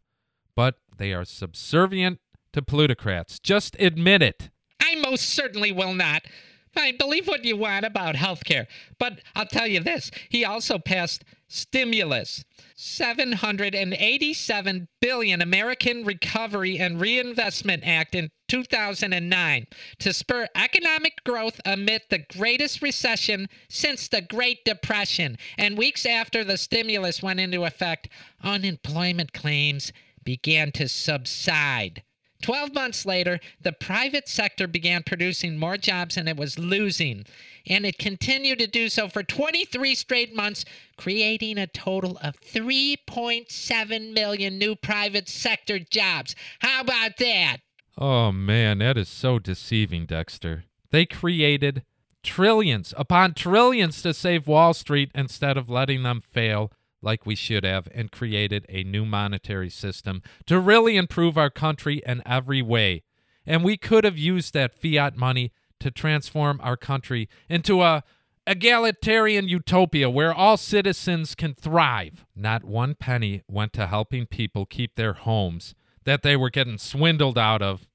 [0.55, 2.19] But they are subservient
[2.53, 3.39] to plutocrats.
[3.39, 4.49] Just admit it.
[4.81, 6.23] I most certainly will not.
[6.73, 8.67] Fine, believe what you want about health care.
[8.97, 17.83] But I'll tell you this he also passed stimulus 787 billion American Recovery and Reinvestment
[17.85, 19.67] Act in 2009
[19.99, 25.37] to spur economic growth amid the greatest recession since the Great Depression.
[25.57, 28.07] And weeks after the stimulus went into effect,
[28.41, 29.91] unemployment claims
[30.23, 32.03] began to subside.
[32.41, 37.25] 12 months later, the private sector began producing more jobs and it was losing.
[37.67, 40.65] And it continued to do so for 23 straight months,
[40.97, 46.35] creating a total of 3.7 million new private sector jobs.
[46.59, 47.57] How about that?
[47.97, 50.65] Oh man, that is so deceiving, Dexter.
[50.89, 51.83] They created
[52.23, 56.71] trillions upon trillions to save Wall Street instead of letting them fail
[57.01, 62.01] like we should have and created a new monetary system to really improve our country
[62.05, 63.03] in every way.
[63.45, 68.03] And we could have used that fiat money to transform our country into a
[68.47, 72.25] egalitarian utopia where all citizens can thrive.
[72.35, 77.37] Not one penny went to helping people keep their homes that they were getting swindled
[77.37, 77.87] out of,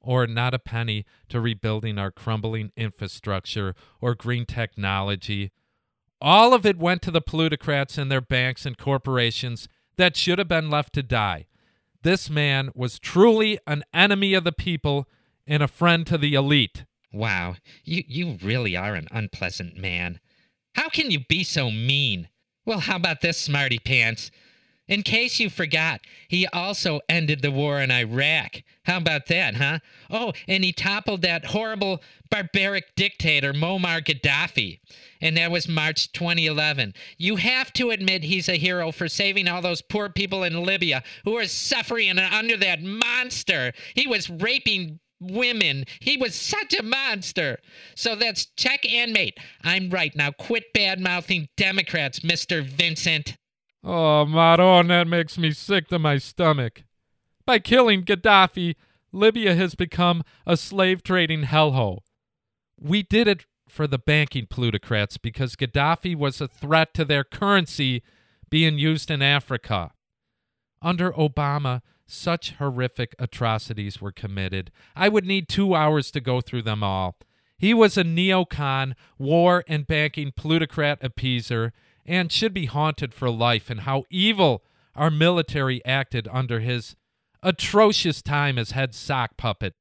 [0.00, 5.50] or not a penny to rebuilding our crumbling infrastructure or green technology
[6.24, 9.68] all of it went to the plutocrats and their banks and corporations
[9.98, 11.44] that should have been left to die.
[12.02, 15.06] This man was truly an enemy of the people
[15.46, 16.86] and a friend to the elite.
[17.12, 20.18] Wow, you, you really are an unpleasant man.
[20.74, 22.30] How can you be so mean?
[22.64, 24.30] Well, how about this, smarty pants?
[24.86, 28.62] In case you forgot, he also ended the war in Iraq.
[28.84, 29.78] How about that, huh?
[30.10, 34.80] Oh, and he toppled that horrible, barbaric dictator, Muammar Gaddafi.
[35.22, 36.92] And that was March 2011.
[37.16, 41.02] You have to admit he's a hero for saving all those poor people in Libya
[41.24, 43.72] who are suffering under that monster.
[43.94, 45.86] He was raping women.
[46.00, 47.58] He was such a monster.
[47.94, 49.38] So that's check and mate.
[49.62, 50.14] I'm right.
[50.14, 52.62] Now quit bad mouthing Democrats, Mr.
[52.62, 53.38] Vincent.
[53.84, 56.84] Oh, Maron, that makes me sick to my stomach.
[57.44, 58.76] By killing Gaddafi,
[59.12, 61.98] Libya has become a slave trading hellhole.
[62.80, 68.02] We did it for the banking plutocrats because Gaddafi was a threat to their currency
[68.48, 69.90] being used in Africa.
[70.80, 74.70] Under Obama, such horrific atrocities were committed.
[74.96, 77.16] I would need two hours to go through them all.
[77.58, 81.72] He was a neocon, war and banking plutocrat appeaser,
[82.06, 84.62] and should be haunted for life and how evil
[84.94, 86.96] our military acted under his
[87.42, 89.74] atrocious time as head sock puppet.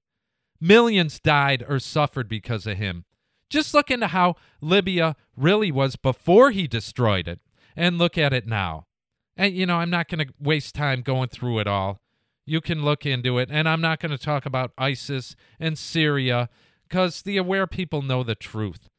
[0.59, 3.05] Millions died or suffered because of him.
[3.49, 7.39] Just look into how Libya really was before he destroyed it,
[7.76, 8.88] and look at it now.
[9.36, 12.01] And, you know, I'm not going to waste time going through it all.
[12.45, 16.49] You can look into it, and I'm not going to talk about ISIS and Syria
[16.88, 18.89] because the aware people know the truth.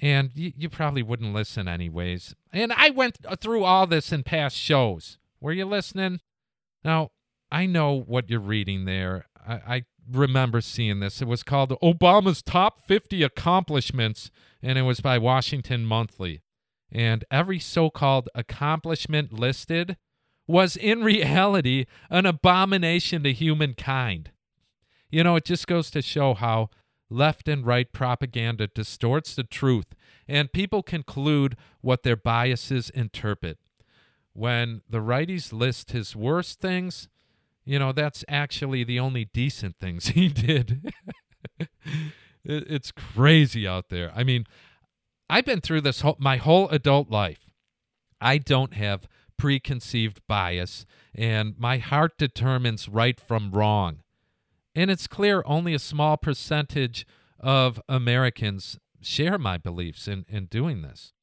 [0.00, 2.34] And you, you probably wouldn't listen anyways.
[2.52, 5.18] And I went through all this in past shows.
[5.40, 6.20] Were you listening?
[6.84, 7.10] Now,
[7.50, 9.26] I know what you're reading there.
[9.46, 11.22] I, I remember seeing this.
[11.22, 14.30] It was called Obama's Top 50 Accomplishments,
[14.62, 16.42] and it was by Washington Monthly.
[16.92, 19.96] And every so called accomplishment listed
[20.46, 24.30] was in reality an abomination to humankind.
[25.10, 26.70] You know, it just goes to show how
[27.08, 29.94] left and right propaganda distorts the truth,
[30.28, 33.58] and people conclude what their biases interpret.
[34.32, 37.08] When the righties list his worst things,
[37.64, 40.92] you know, that's actually the only decent things he did.
[42.44, 44.12] it's crazy out there.
[44.14, 44.46] I mean,
[45.28, 47.50] I've been through this whole, my whole adult life.
[48.20, 53.98] I don't have preconceived bias, and my heart determines right from wrong.
[54.76, 57.06] And it's clear only a small percentage
[57.40, 61.14] of Americans share my beliefs in, in doing this.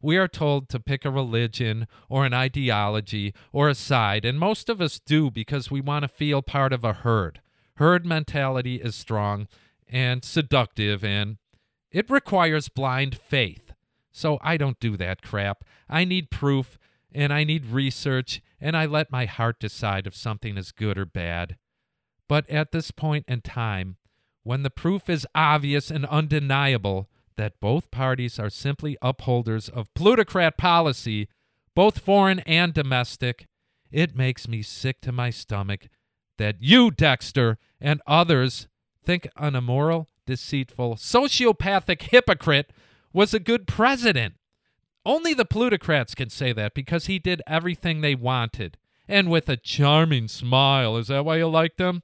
[0.00, 4.70] We are told to pick a religion or an ideology or a side, and most
[4.70, 7.42] of us do because we want to feel part of a herd.
[7.76, 9.46] Herd mentality is strong
[9.86, 11.36] and seductive, and
[11.90, 13.74] it requires blind faith.
[14.10, 15.64] So I don't do that crap.
[15.86, 16.78] I need proof,
[17.12, 21.04] and I need research, and I let my heart decide if something is good or
[21.04, 21.56] bad.
[22.28, 23.96] But at this point in time,
[24.42, 30.56] when the proof is obvious and undeniable that both parties are simply upholders of plutocrat
[30.56, 31.28] policy,
[31.74, 33.46] both foreign and domestic,
[33.90, 35.88] it makes me sick to my stomach
[36.38, 38.68] that you, Dexter, and others
[39.04, 42.72] think an immoral, deceitful, sociopathic hypocrite
[43.12, 44.34] was a good president.
[45.04, 48.76] Only the plutocrats can say that because he did everything they wanted.
[49.08, 50.96] And with a charming smile.
[50.96, 52.02] Is that why you liked him?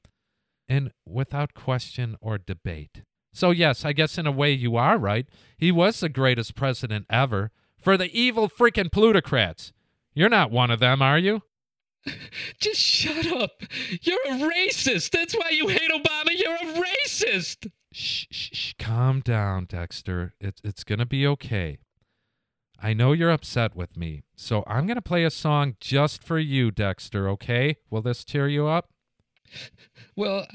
[0.73, 3.03] And without question or debate.
[3.35, 5.27] So, yes, I guess in a way you are right.
[5.59, 9.73] He was the greatest president ever for the evil freaking plutocrats.
[10.14, 11.43] You're not one of them, are you?
[12.59, 13.51] Just shut up.
[14.01, 15.11] You're a racist.
[15.11, 16.31] That's why you hate Obama.
[16.35, 17.70] You're a racist.
[17.93, 18.73] Shh, shh, shh.
[18.79, 20.35] Calm down, Dexter.
[20.41, 21.79] It's, it's going to be okay.
[22.81, 26.39] I know you're upset with me, so I'm going to play a song just for
[26.39, 27.77] you, Dexter, okay?
[27.91, 28.91] Will this cheer you up?
[30.16, 30.46] Well,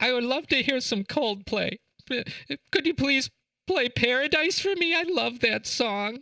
[0.00, 1.78] I would love to hear some Coldplay.
[2.08, 3.30] Could you please
[3.66, 4.94] play Paradise for me?
[4.94, 6.20] I love that song.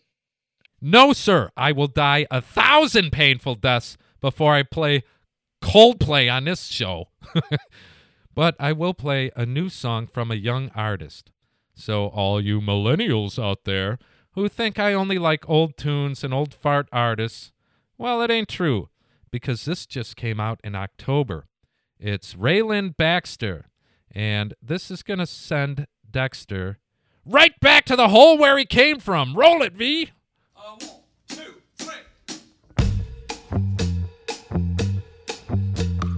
[0.81, 1.51] No, sir.
[1.57, 5.05] I will die a thousand painful deaths before I play
[5.63, 7.09] Coldplay on this show.
[8.35, 11.31] but I will play a new song from a young artist.
[11.75, 13.99] So, all you millennials out there
[14.33, 17.53] who think I only like old tunes and old fart artists,
[17.99, 18.89] well, it ain't true,
[19.31, 21.47] because this just came out in October.
[21.99, 23.67] It's Rayland Baxter.
[24.13, 26.79] And this is going to send Dexter
[27.25, 29.35] right back to the hole where he came from.
[29.35, 30.11] Roll it, V.
[30.57, 30.91] Uh, one,
[31.29, 31.95] two, three.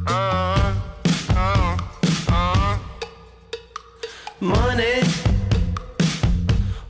[0.07, 0.74] Uh,
[1.31, 1.79] uh,
[2.29, 2.79] uh.
[4.41, 5.03] Money.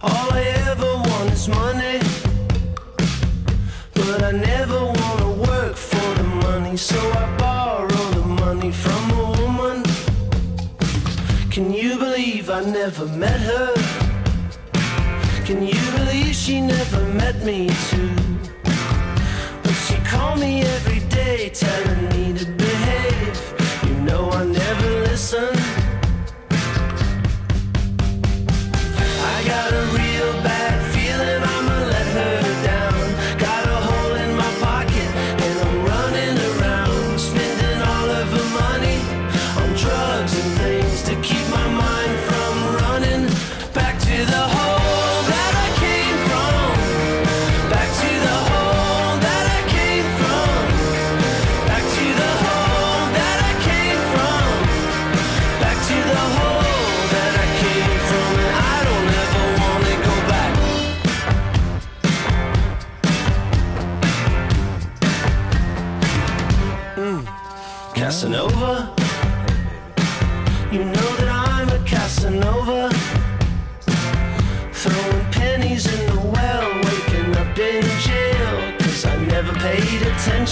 [0.00, 2.00] All I ever want is money.
[3.94, 7.37] But I never want to work for the money, so I
[11.58, 13.74] Can you believe I never met her?
[15.44, 18.14] Can you believe she never met me too?
[19.64, 23.40] But she called me every day telling me to behave.
[23.88, 25.67] You know I never listen.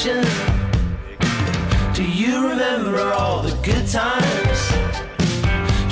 [0.07, 1.93] Attention.
[1.95, 4.73] Do you remember all the good times?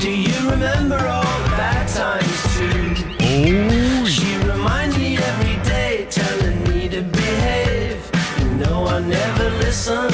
[0.01, 2.95] Do you remember all the bad times too?
[3.21, 8.11] Oh, She reminds me every day, telling me to behave.
[8.41, 10.14] You know I never listen.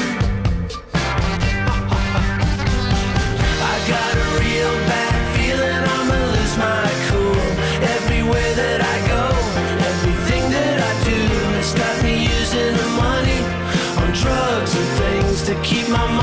[15.71, 16.20] Keep my mind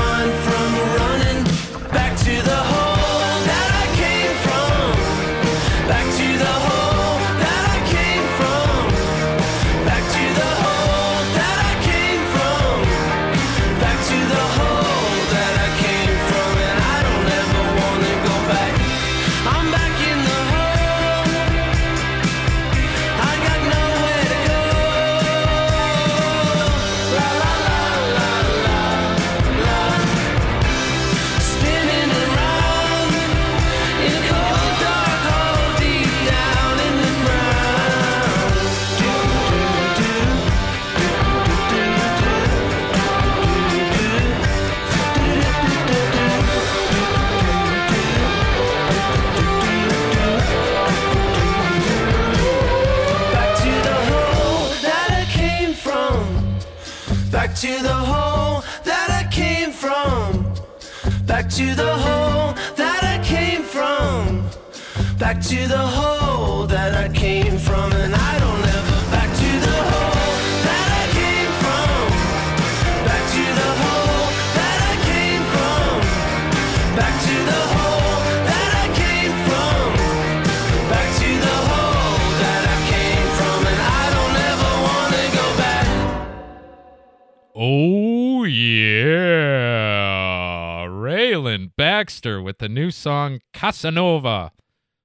[92.99, 94.51] song Casanova.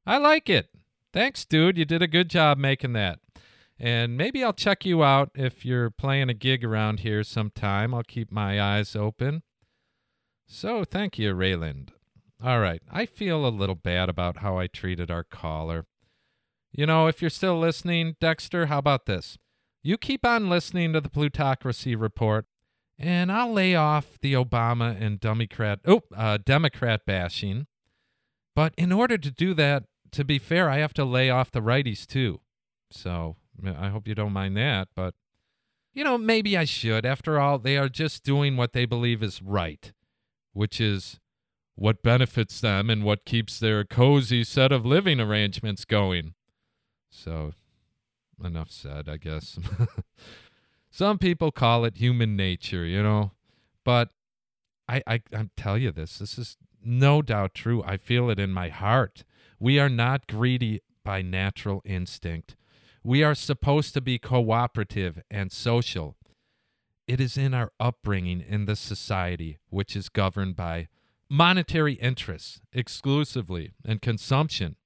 [0.05, 0.69] I like it.
[1.13, 1.79] Thanks, dude.
[1.79, 3.21] You did a good job making that.
[3.79, 7.95] And maybe I'll check you out if you're playing a gig around here sometime.
[7.95, 9.43] I'll keep my eyes open.
[10.47, 11.91] So thank you, Rayland.
[12.43, 12.83] All right.
[12.91, 15.87] I feel a little bad about how I treated our caller.
[16.73, 19.39] You know, if you're still listening, Dexter, how about this?
[19.83, 22.47] You keep on listening to the Plutocracy Report,
[22.99, 27.67] and I'll lay off the Obama and Democrat, oh, uh, Democrat bashing.
[28.55, 31.61] But in order to do that, to be fair, I have to lay off the
[31.61, 32.41] righties too.
[32.91, 34.89] So I hope you don't mind that.
[34.95, 35.15] But,
[35.93, 37.05] you know, maybe I should.
[37.05, 39.93] After all, they are just doing what they believe is right,
[40.53, 41.19] which is
[41.75, 46.35] what benefits them and what keeps their cozy set of living arrangements going.
[47.11, 47.53] So,
[48.43, 49.59] enough said, I guess.
[50.91, 53.33] Some people call it human nature, you know,
[53.85, 54.11] but
[54.89, 57.83] I, I, I tell you this, this is no doubt true.
[57.85, 59.25] I feel it in my heart.
[59.59, 62.57] We are not greedy by natural instinct.
[63.03, 66.17] We are supposed to be cooperative and social.
[67.07, 70.89] It is in our upbringing in the society, which is governed by
[71.29, 74.77] monetary interests exclusively and consumption.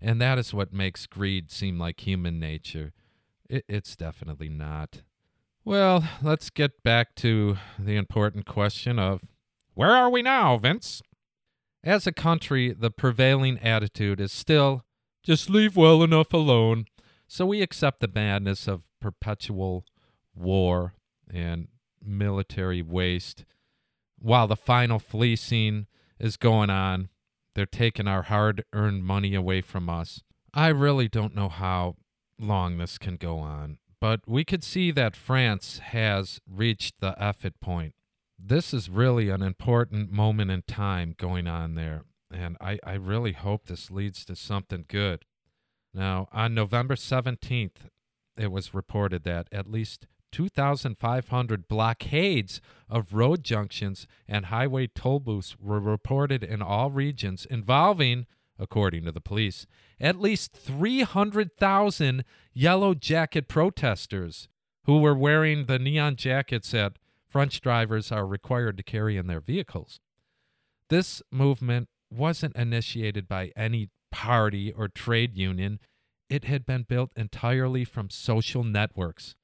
[0.00, 2.92] And that is what makes greed seem like human nature.
[3.50, 5.02] It, it's definitely not.
[5.62, 9.28] Well, let's get back to the important question of
[9.74, 11.02] where are we now, Vince?
[11.82, 14.82] As a country, the prevailing attitude is still
[15.22, 16.86] just leave well enough alone.
[17.26, 19.84] So we accept the madness of perpetual
[20.34, 20.94] war
[21.32, 21.68] and
[22.02, 23.44] military waste
[24.18, 25.86] while the final fleecing
[26.18, 27.08] is going on.
[27.54, 30.22] They're taking our hard earned money away from us.
[30.52, 31.96] I really don't know how
[32.38, 37.60] long this can go on, but we could see that France has reached the effort
[37.60, 37.94] point.
[38.42, 43.32] This is really an important moment in time going on there, and I, I really
[43.32, 45.24] hope this leads to something good.
[45.92, 47.88] Now, on November 17th,
[48.38, 55.56] it was reported that at least 2,500 blockades of road junctions and highway toll booths
[55.60, 58.26] were reported in all regions involving,
[58.58, 59.66] according to the police,
[60.00, 62.24] at least 300,000
[62.54, 64.48] yellow jacket protesters
[64.84, 66.98] who were wearing the neon jackets that
[67.30, 70.00] French drivers are required to carry in their vehicles.
[70.88, 75.78] This movement wasn't initiated by any party or trade union.
[76.28, 79.36] It had been built entirely from social networks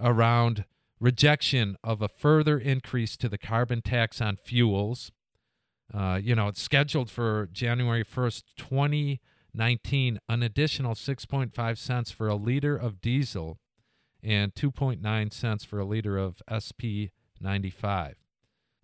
[0.00, 0.64] around
[0.98, 5.12] rejection of a further increase to the carbon tax on fuels,
[5.94, 12.34] Uh, you know, it's scheduled for January 1st, 2019, an additional 6.5 cents for a
[12.34, 13.58] liter of diesel
[14.22, 17.08] and 2.9 cents for a liter of SP
[17.40, 18.16] 95.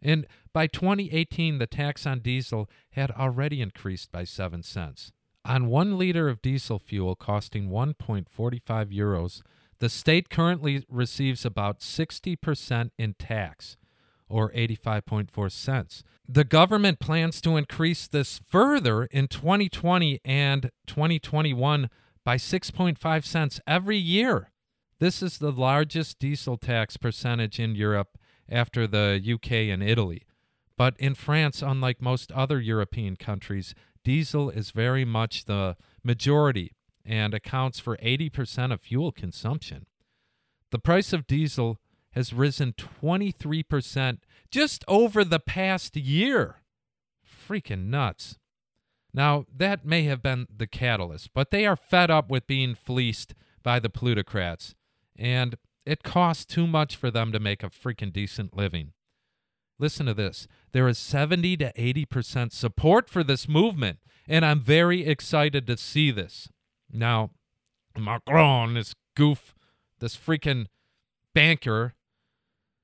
[0.03, 5.13] And by 2018, the tax on diesel had already increased by 7 cents.
[5.45, 8.63] On one liter of diesel fuel costing 1.45
[8.97, 9.43] euros,
[9.79, 13.77] the state currently receives about 60% in tax,
[14.29, 16.03] or 85.4 cents.
[16.27, 21.91] The government plans to increase this further in 2020 and 2021
[22.25, 24.51] by 6.5 cents every year.
[24.99, 28.17] This is the largest diesel tax percentage in Europe
[28.49, 30.23] after the UK and Italy.
[30.77, 36.73] But in France, unlike most other European countries, diesel is very much the majority
[37.05, 39.87] and accounts for 80% of fuel consumption.
[40.71, 41.79] The price of diesel
[42.13, 44.19] has risen 23%
[44.51, 46.63] just over the past year.
[47.25, 48.39] Freaking nuts.
[49.13, 53.35] Now, that may have been the catalyst, but they are fed up with being fleeced
[53.63, 54.75] by the plutocrats,
[55.17, 55.57] and
[55.87, 58.93] it costs too much for them to make a freaking decent living.
[59.79, 60.47] Listen to this.
[60.73, 66.11] There is 70 to 80% support for this movement, and I'm very excited to see
[66.11, 66.49] this.
[66.91, 67.31] Now,
[67.99, 69.55] Macron, this goof,
[69.99, 70.67] this freaking
[71.35, 71.95] banker,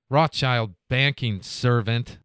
[0.08, 2.18] Rothschild banking servant,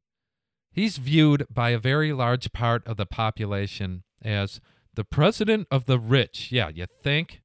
[0.72, 4.60] he's viewed by a very large part of the population as
[4.96, 6.52] the president of the rich.
[6.52, 7.42] Yeah, you think?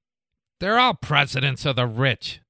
[0.58, 2.40] They're all presidents of the rich.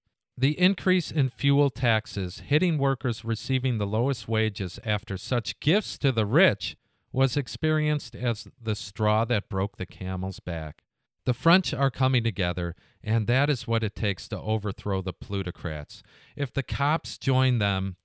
[0.40, 6.12] The increase in fuel taxes hitting workers receiving the lowest wages after such gifts to
[6.12, 6.78] the rich
[7.12, 10.80] was experienced as the straw that broke the camel's back.
[11.26, 12.74] The French are coming together,
[13.04, 16.02] and that is what it takes to overthrow the plutocrats.
[16.34, 17.96] If the cops join them,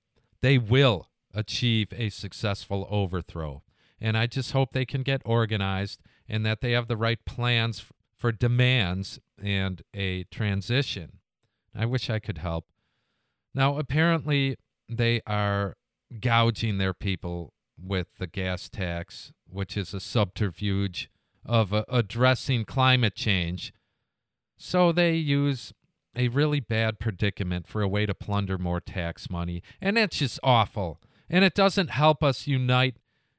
[0.42, 3.62] they will achieve a successful overthrow.
[3.98, 7.86] And I just hope they can get organized and that they have the right plans
[8.18, 11.20] for demands and a transition.
[11.76, 12.66] I wish I could help.
[13.54, 14.56] Now, apparently,
[14.88, 15.76] they are
[16.20, 17.52] gouging their people
[17.82, 21.10] with the gas tax, which is a subterfuge
[21.44, 23.72] of uh, addressing climate change.
[24.56, 25.72] So they use
[26.16, 29.62] a really bad predicament for a way to plunder more tax money.
[29.80, 31.00] And that's just awful.
[31.28, 32.96] And it doesn't help us unite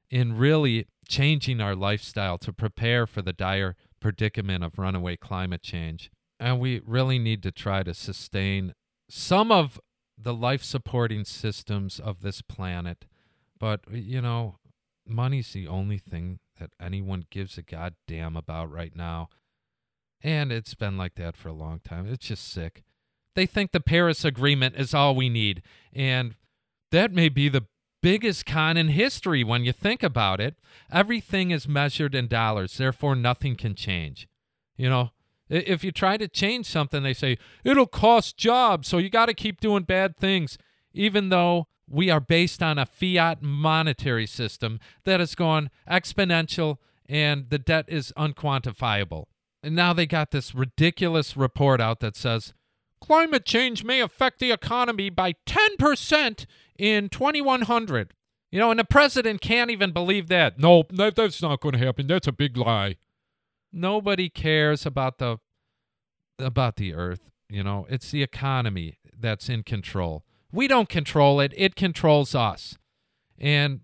[0.10, 6.12] in really changing our lifestyle to prepare for the dire predicament of runaway climate change.
[6.40, 8.74] And we really need to try to sustain
[9.10, 9.80] some of
[10.18, 13.06] the life supporting systems of this planet.
[13.60, 14.58] But, you know,
[15.06, 19.30] money's the only thing that anyone gives a goddamn about right now.
[20.22, 22.08] And it's been like that for a long time.
[22.08, 22.84] It's just sick.
[23.36, 25.62] They think the Paris Agreement is all we need.
[25.94, 26.36] And
[26.92, 27.66] that may be the
[28.02, 30.56] biggest con in history when you think about it.
[30.92, 34.28] Everything is measured in dollars, therefore, nothing can change.
[34.76, 35.12] You know,
[35.50, 39.34] if you try to change something, they say it'll cost jobs, so you got to
[39.34, 40.58] keep doing bad things,
[40.93, 46.78] even though we are based on a fiat monetary system that has gone exponential
[47.08, 49.26] and the debt is unquantifiable.
[49.64, 52.54] And now they got this ridiculous report out that says
[53.00, 56.45] climate change may affect the economy by 10%
[56.78, 58.14] in 2100.
[58.52, 60.58] You know, and the president can't even believe that.
[60.58, 62.08] No, that, that's not going to happen.
[62.08, 62.95] That's a big lie.
[63.78, 65.38] Nobody cares about the
[66.40, 67.86] about the earth, you know.
[67.90, 70.24] It's the economy that's in control.
[70.52, 71.54] We don't control it.
[71.56, 72.76] It controls us.
[73.38, 73.82] And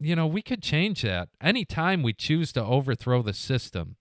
[0.00, 3.96] you know, we could change that anytime we choose to overthrow the system.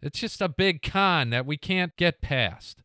[0.00, 2.82] It's just a big con that we can't get past.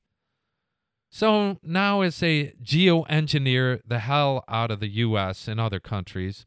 [1.09, 6.45] So now, as a geoengineer the hell out of the US and other countries,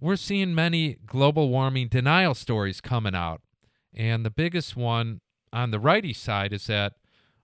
[0.00, 3.40] we're seeing many global warming denial stories coming out.
[3.94, 5.20] And the biggest one
[5.52, 6.94] on the righty side is that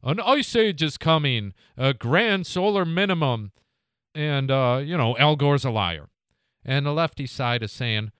[0.02, 3.52] an ice age is coming, a grand solar minimum,
[4.14, 6.08] and, uh, you know, Al Gore's a liar.
[6.64, 8.10] And the lefty side is saying,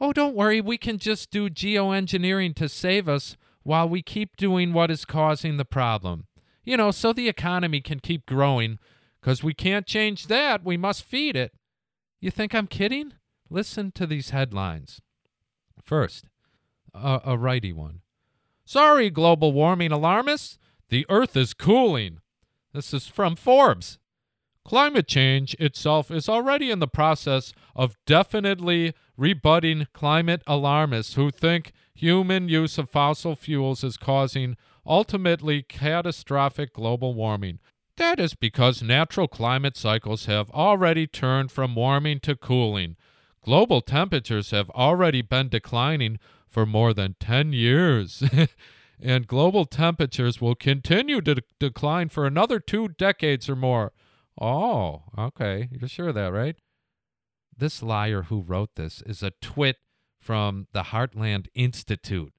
[0.00, 4.72] oh, don't worry, we can just do geoengineering to save us while we keep doing
[4.72, 6.26] what is causing the problem.
[6.64, 8.78] You know, so the economy can keep growing,
[9.20, 10.64] because we can't change that.
[10.64, 11.52] We must feed it.
[12.20, 13.14] You think I'm kidding?
[13.50, 15.00] Listen to these headlines.
[15.82, 16.26] First,
[16.94, 18.00] a, a righty one.
[18.64, 20.58] Sorry, global warming alarmists.
[20.88, 22.18] The Earth is cooling.
[22.72, 23.98] This is from Forbes.
[24.64, 31.72] Climate change itself is already in the process of definitely rebutting climate alarmists who think
[31.94, 37.58] human use of fossil fuels is causing ultimately catastrophic global warming.
[37.96, 42.96] That is because natural climate cycles have already turned from warming to cooling.
[43.42, 46.18] global temperatures have already been declining
[46.50, 48.22] for more than 10 years.
[49.02, 53.92] and global temperatures will continue to de- decline for another two decades or more.
[54.40, 55.68] Oh, okay.
[55.70, 56.56] You're sure of that, right?
[57.56, 59.76] This liar who wrote this is a twit
[60.18, 62.32] from the Heartland Institute.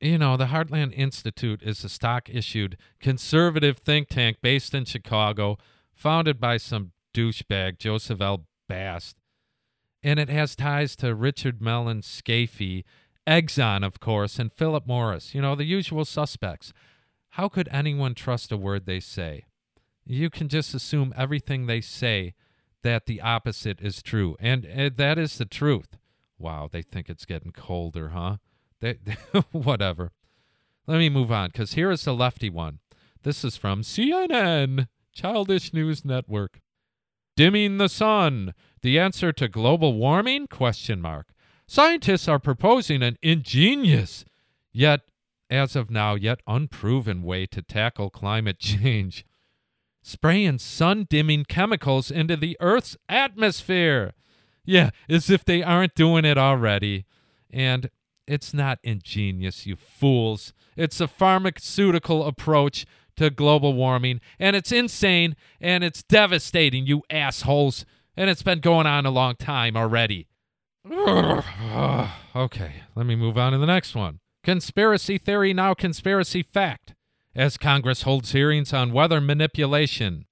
[0.00, 5.56] You know, the Heartland Institute is a stock issued conservative think tank based in Chicago,
[5.94, 8.46] founded by some douchebag, Joseph L.
[8.68, 9.16] Bast.
[10.02, 12.84] And it has ties to Richard Mellon Scaife,
[13.26, 15.34] Exxon, of course, and Philip Morris.
[15.34, 16.72] You know, the usual suspects.
[17.30, 19.44] How could anyone trust a word they say?
[20.04, 22.34] You can just assume everything they say
[22.82, 24.36] that the opposite is true.
[24.38, 25.96] And uh, that is the truth.
[26.38, 28.36] Wow, they think it's getting colder, huh?
[28.80, 28.98] They,
[29.52, 30.12] whatever.
[30.86, 32.80] Let me move on because here is the lefty one.
[33.22, 36.60] This is from CNN, Childish News Network.
[37.36, 38.52] Dimming the sun,
[38.82, 40.46] the answer to global warming?
[40.46, 41.28] Question mark.
[41.66, 44.24] Scientists are proposing an ingenious,
[44.72, 45.00] yet
[45.50, 49.24] as of now yet unproven way to tackle climate change.
[50.02, 54.12] Spraying sun dimming chemicals into the Earth's atmosphere.
[54.64, 57.06] Yeah, as if they aren't doing it already.
[57.50, 57.88] And
[58.26, 60.52] it's not ingenious, you fools.
[60.76, 62.84] It's a pharmaceutical approach
[63.16, 67.86] to global warming, and it's insane and it's devastating, you assholes.
[68.16, 70.26] And it's been going on a long time already.
[72.36, 74.20] okay, let me move on to the next one.
[74.42, 76.94] Conspiracy theory, now conspiracy fact.
[77.34, 80.26] As Congress holds hearings on weather manipulation,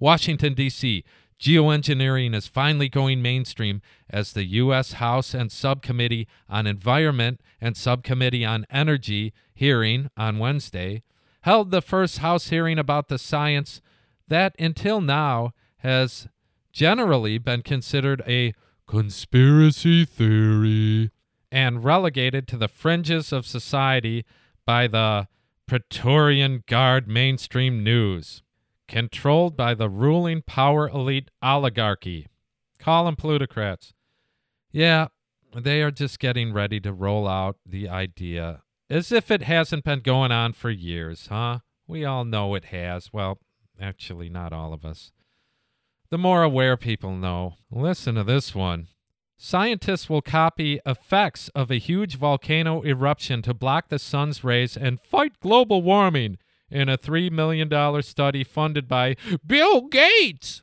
[0.00, 1.04] Washington, D.C.,
[1.38, 3.80] geoengineering is finally going mainstream
[4.10, 4.94] as the U.S.
[4.94, 11.02] House and Subcommittee on Environment and Subcommittee on Energy hearing on Wednesday
[11.42, 13.80] held the first House hearing about the science
[14.26, 16.28] that until now has
[16.72, 18.52] generally been considered a
[18.88, 21.10] conspiracy theory
[21.52, 24.24] and relegated to the fringes of society
[24.66, 25.28] by the
[25.66, 28.42] Praetorian Guard mainstream news,
[28.88, 32.26] controlled by the ruling power elite oligarchy.
[32.78, 33.92] Call them plutocrats.
[34.72, 35.08] Yeah,
[35.54, 40.00] they are just getting ready to roll out the idea as if it hasn't been
[40.00, 41.58] going on for years, huh?
[41.86, 43.12] We all know it has.
[43.12, 43.38] Well,
[43.78, 45.12] actually, not all of us.
[46.10, 47.56] The more aware people know.
[47.70, 48.88] Listen to this one.
[49.36, 55.00] Scientists will copy effects of a huge volcano eruption to block the sun's rays and
[55.00, 56.38] fight global warming
[56.70, 60.62] in a $3 million study funded by Bill Gates.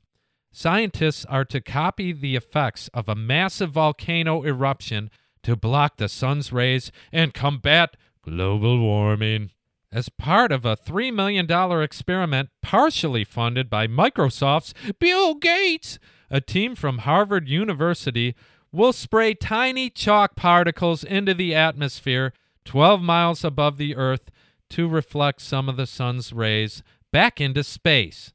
[0.51, 5.11] Scientists are to copy the effects of a massive volcano eruption
[5.43, 9.51] to block the sun's rays and combat global warming.
[9.91, 11.49] As part of a $3 million
[11.81, 18.35] experiment partially funded by Microsoft's Bill Gates, a team from Harvard University
[18.71, 22.33] will spray tiny chalk particles into the atmosphere
[22.65, 24.29] 12 miles above the Earth
[24.71, 28.33] to reflect some of the sun's rays back into space.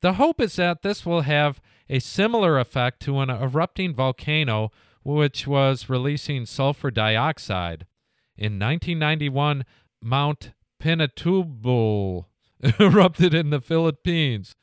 [0.00, 1.60] The hope is that this will have
[1.90, 4.70] a similar effect to an erupting volcano
[5.02, 7.86] which was releasing sulfur dioxide.
[8.36, 9.64] In 1991,
[10.00, 12.26] Mount Pinatubo
[12.80, 14.54] erupted in the Philippines,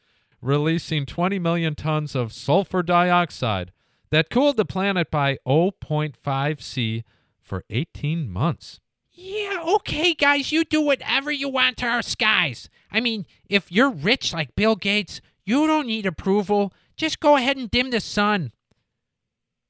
[0.41, 3.71] releasing 20 million tons of sulfur dioxide
[4.11, 7.03] that cooled the planet by 0.5 C
[7.41, 8.79] for 18 months.
[9.11, 12.69] Yeah, okay, guys, you do whatever you want to our skies.
[12.91, 16.73] I mean, if you're rich like Bill Gates, you don't need approval.
[16.97, 18.51] Just go ahead and dim the sun.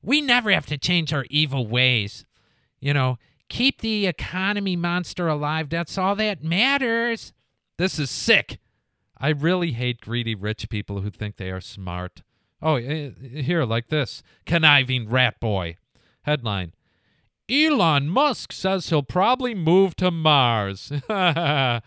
[0.02, 2.26] We never have to change our evil ways.
[2.80, 3.18] You know,
[3.50, 5.70] keep the economy monster alive.
[5.70, 7.34] That's all that matters.
[7.78, 8.60] This is sick.
[9.18, 12.22] I really hate greedy rich people who think they are smart.
[12.62, 15.78] Oh, eh, here, like this conniving rat boy.
[16.24, 16.74] Headline
[17.50, 20.91] Elon Musk says he'll probably move to Mars.
[21.10, 21.82] well,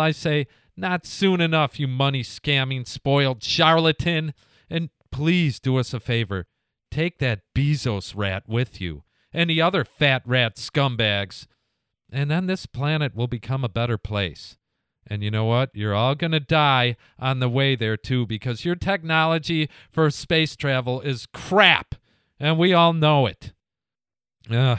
[0.00, 4.34] I say, not soon enough, you money scamming, spoiled charlatan.
[4.68, 6.46] And please do us a favor
[6.90, 11.46] take that Bezos rat with you the other fat rat scumbags.
[12.12, 14.58] And then this planet will become a better place.
[15.06, 15.70] And you know what?
[15.74, 20.56] You're all going to die on the way there, too, because your technology for space
[20.56, 21.94] travel is crap.
[22.38, 23.52] And we all know it.
[24.50, 24.76] Uh,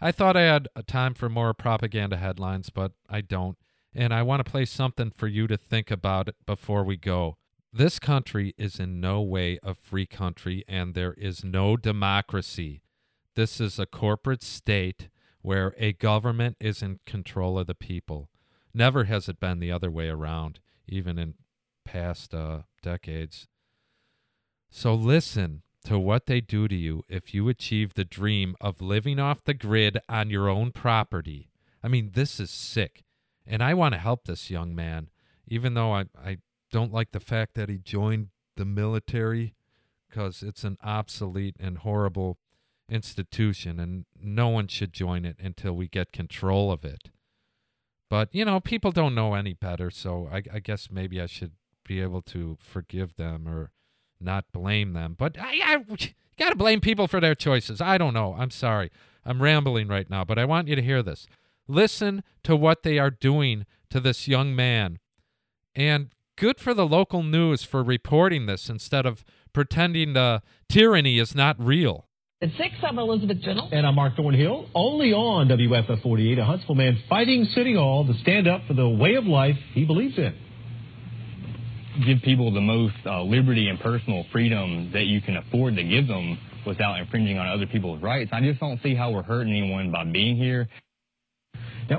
[0.00, 3.56] I thought I had time for more propaganda headlines, but I don't.
[3.94, 7.36] And I want to play something for you to think about before we go.
[7.72, 12.82] This country is in no way a free country, and there is no democracy.
[13.36, 15.08] This is a corporate state
[15.42, 18.28] where a government is in control of the people.
[18.74, 21.34] Never has it been the other way around, even in
[21.84, 23.48] past uh, decades.
[24.70, 29.18] So listen to what they do to you if you achieve the dream of living
[29.18, 31.50] off the grid on your own property.
[31.82, 33.04] I mean, this is sick.
[33.46, 35.08] And I want to help this young man,
[35.48, 36.38] even though I, I
[36.70, 39.54] don't like the fact that he joined the military
[40.08, 42.38] because it's an obsolete and horrible
[42.90, 47.10] institution, and no one should join it until we get control of it.
[48.08, 51.52] But, you know, people don't know any better, so I, I guess maybe I should
[51.86, 53.70] be able to forgive them or
[54.20, 55.14] not blame them.
[55.16, 55.76] But I, I
[56.38, 57.80] got to blame people for their choices.
[57.80, 58.34] I don't know.
[58.38, 58.90] I'm sorry.
[59.24, 61.26] I'm rambling right now, but I want you to hear this.
[61.68, 64.98] Listen to what they are doing to this young man.
[65.74, 71.34] And good for the local news for reporting this instead of pretending the tyranny is
[71.34, 72.08] not real.
[72.42, 73.68] At 6, I'm Elizabeth Gentle.
[73.70, 74.64] And I'm Mark Thornhill.
[74.74, 78.88] Only on WAFF 48, a Huntsville man fighting City Hall to stand up for the
[78.88, 80.34] way of life he believes in.
[82.06, 86.06] Give people the most uh, liberty and personal freedom that you can afford to give
[86.06, 88.30] them without infringing on other people's rights.
[88.32, 90.70] I just don't see how we're hurting anyone by being here.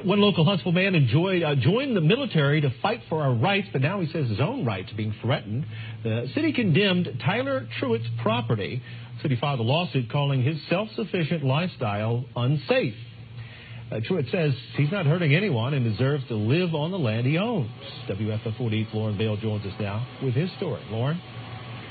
[0.04, 3.82] One local Huntsville man enjoyed, uh, joined the military to fight for our rights, but
[3.82, 5.66] now he says his own rights are being threatened.
[6.04, 8.82] The city condemned Tyler Truitt's property.
[9.18, 12.96] The city filed a lawsuit calling his self-sufficient lifestyle unsafe.
[13.92, 17.38] Uh, Truitt says he's not hurting anyone and deserves to live on the land he
[17.38, 17.70] owns.
[18.08, 20.82] WAFF 48's Lauren Bale joins us now with his story.
[20.90, 21.20] Lauren?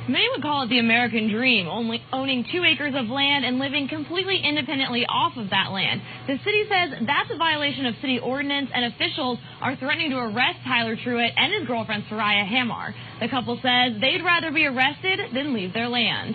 [0.08, 3.86] Many would call it the American dream, only owning two acres of land and living
[3.86, 6.00] completely independently off of that land.
[6.26, 10.58] The city says that's a violation of city ordinance, and officials are threatening to arrest
[10.64, 12.94] Tyler Truitt and his girlfriend Soraya Hamar.
[13.20, 16.34] The couple says they'd rather be arrested than leave their land.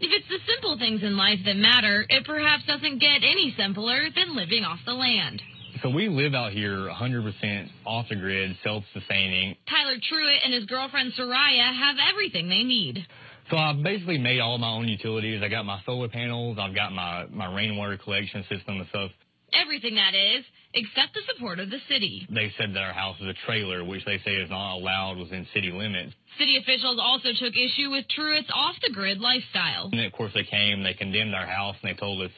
[0.00, 4.08] If it's the simple things in life that matter, it perhaps doesn't get any simpler
[4.14, 5.42] than living off the land.
[5.82, 9.56] So we live out here 100% off the grid, self-sustaining.
[9.66, 13.06] Tyler Truitt and his girlfriend Soraya have everything they need.
[13.50, 15.42] So I've basically made all my own utilities.
[15.42, 19.10] I got my solar panels, I've got my, my rainwater collection system and stuff.
[19.52, 22.26] Everything that is, except the support of the city.
[22.30, 25.46] They said that our house is a trailer, which they say is not allowed within
[25.52, 26.12] city limits.
[26.38, 29.88] City officials also took issue with Truitt's off the grid lifestyle.
[29.90, 32.30] And of course they came, they condemned our house, and they told us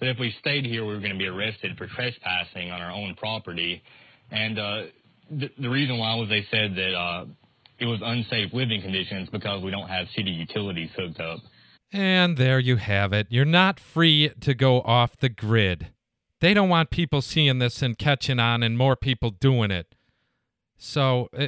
[0.00, 2.90] that if we stayed here, we were going to be arrested for trespassing on our
[2.90, 3.82] own property.
[4.30, 4.82] And uh,
[5.38, 7.24] th- the reason why was they said that uh,
[7.78, 11.40] it was unsafe living conditions because we don't have city utilities hooked up.
[11.92, 13.28] And there you have it.
[13.30, 15.92] You're not free to go off the grid.
[16.40, 19.94] They don't want people seeing this and catching on and more people doing it.
[20.76, 21.46] So, uh,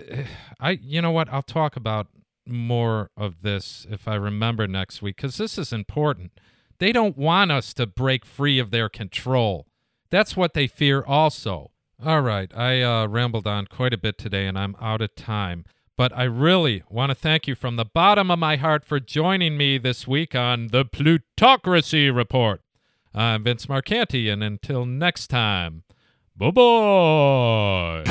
[0.59, 1.29] I you know what?
[1.31, 2.07] I'll talk about
[2.47, 6.33] more of this if I remember next week cuz this is important.
[6.79, 9.67] They don't want us to break free of their control.
[10.11, 11.73] That's what they fear also.
[12.05, 15.65] All right, I uh, rambled on quite a bit today and I'm out of time.
[15.97, 19.57] But I really want to thank you from the bottom of my heart for joining
[19.57, 22.61] me this week on the Plutocracy Report.
[23.13, 25.83] I'm Vince Marcanti, and until next time,
[26.37, 28.05] bye bye.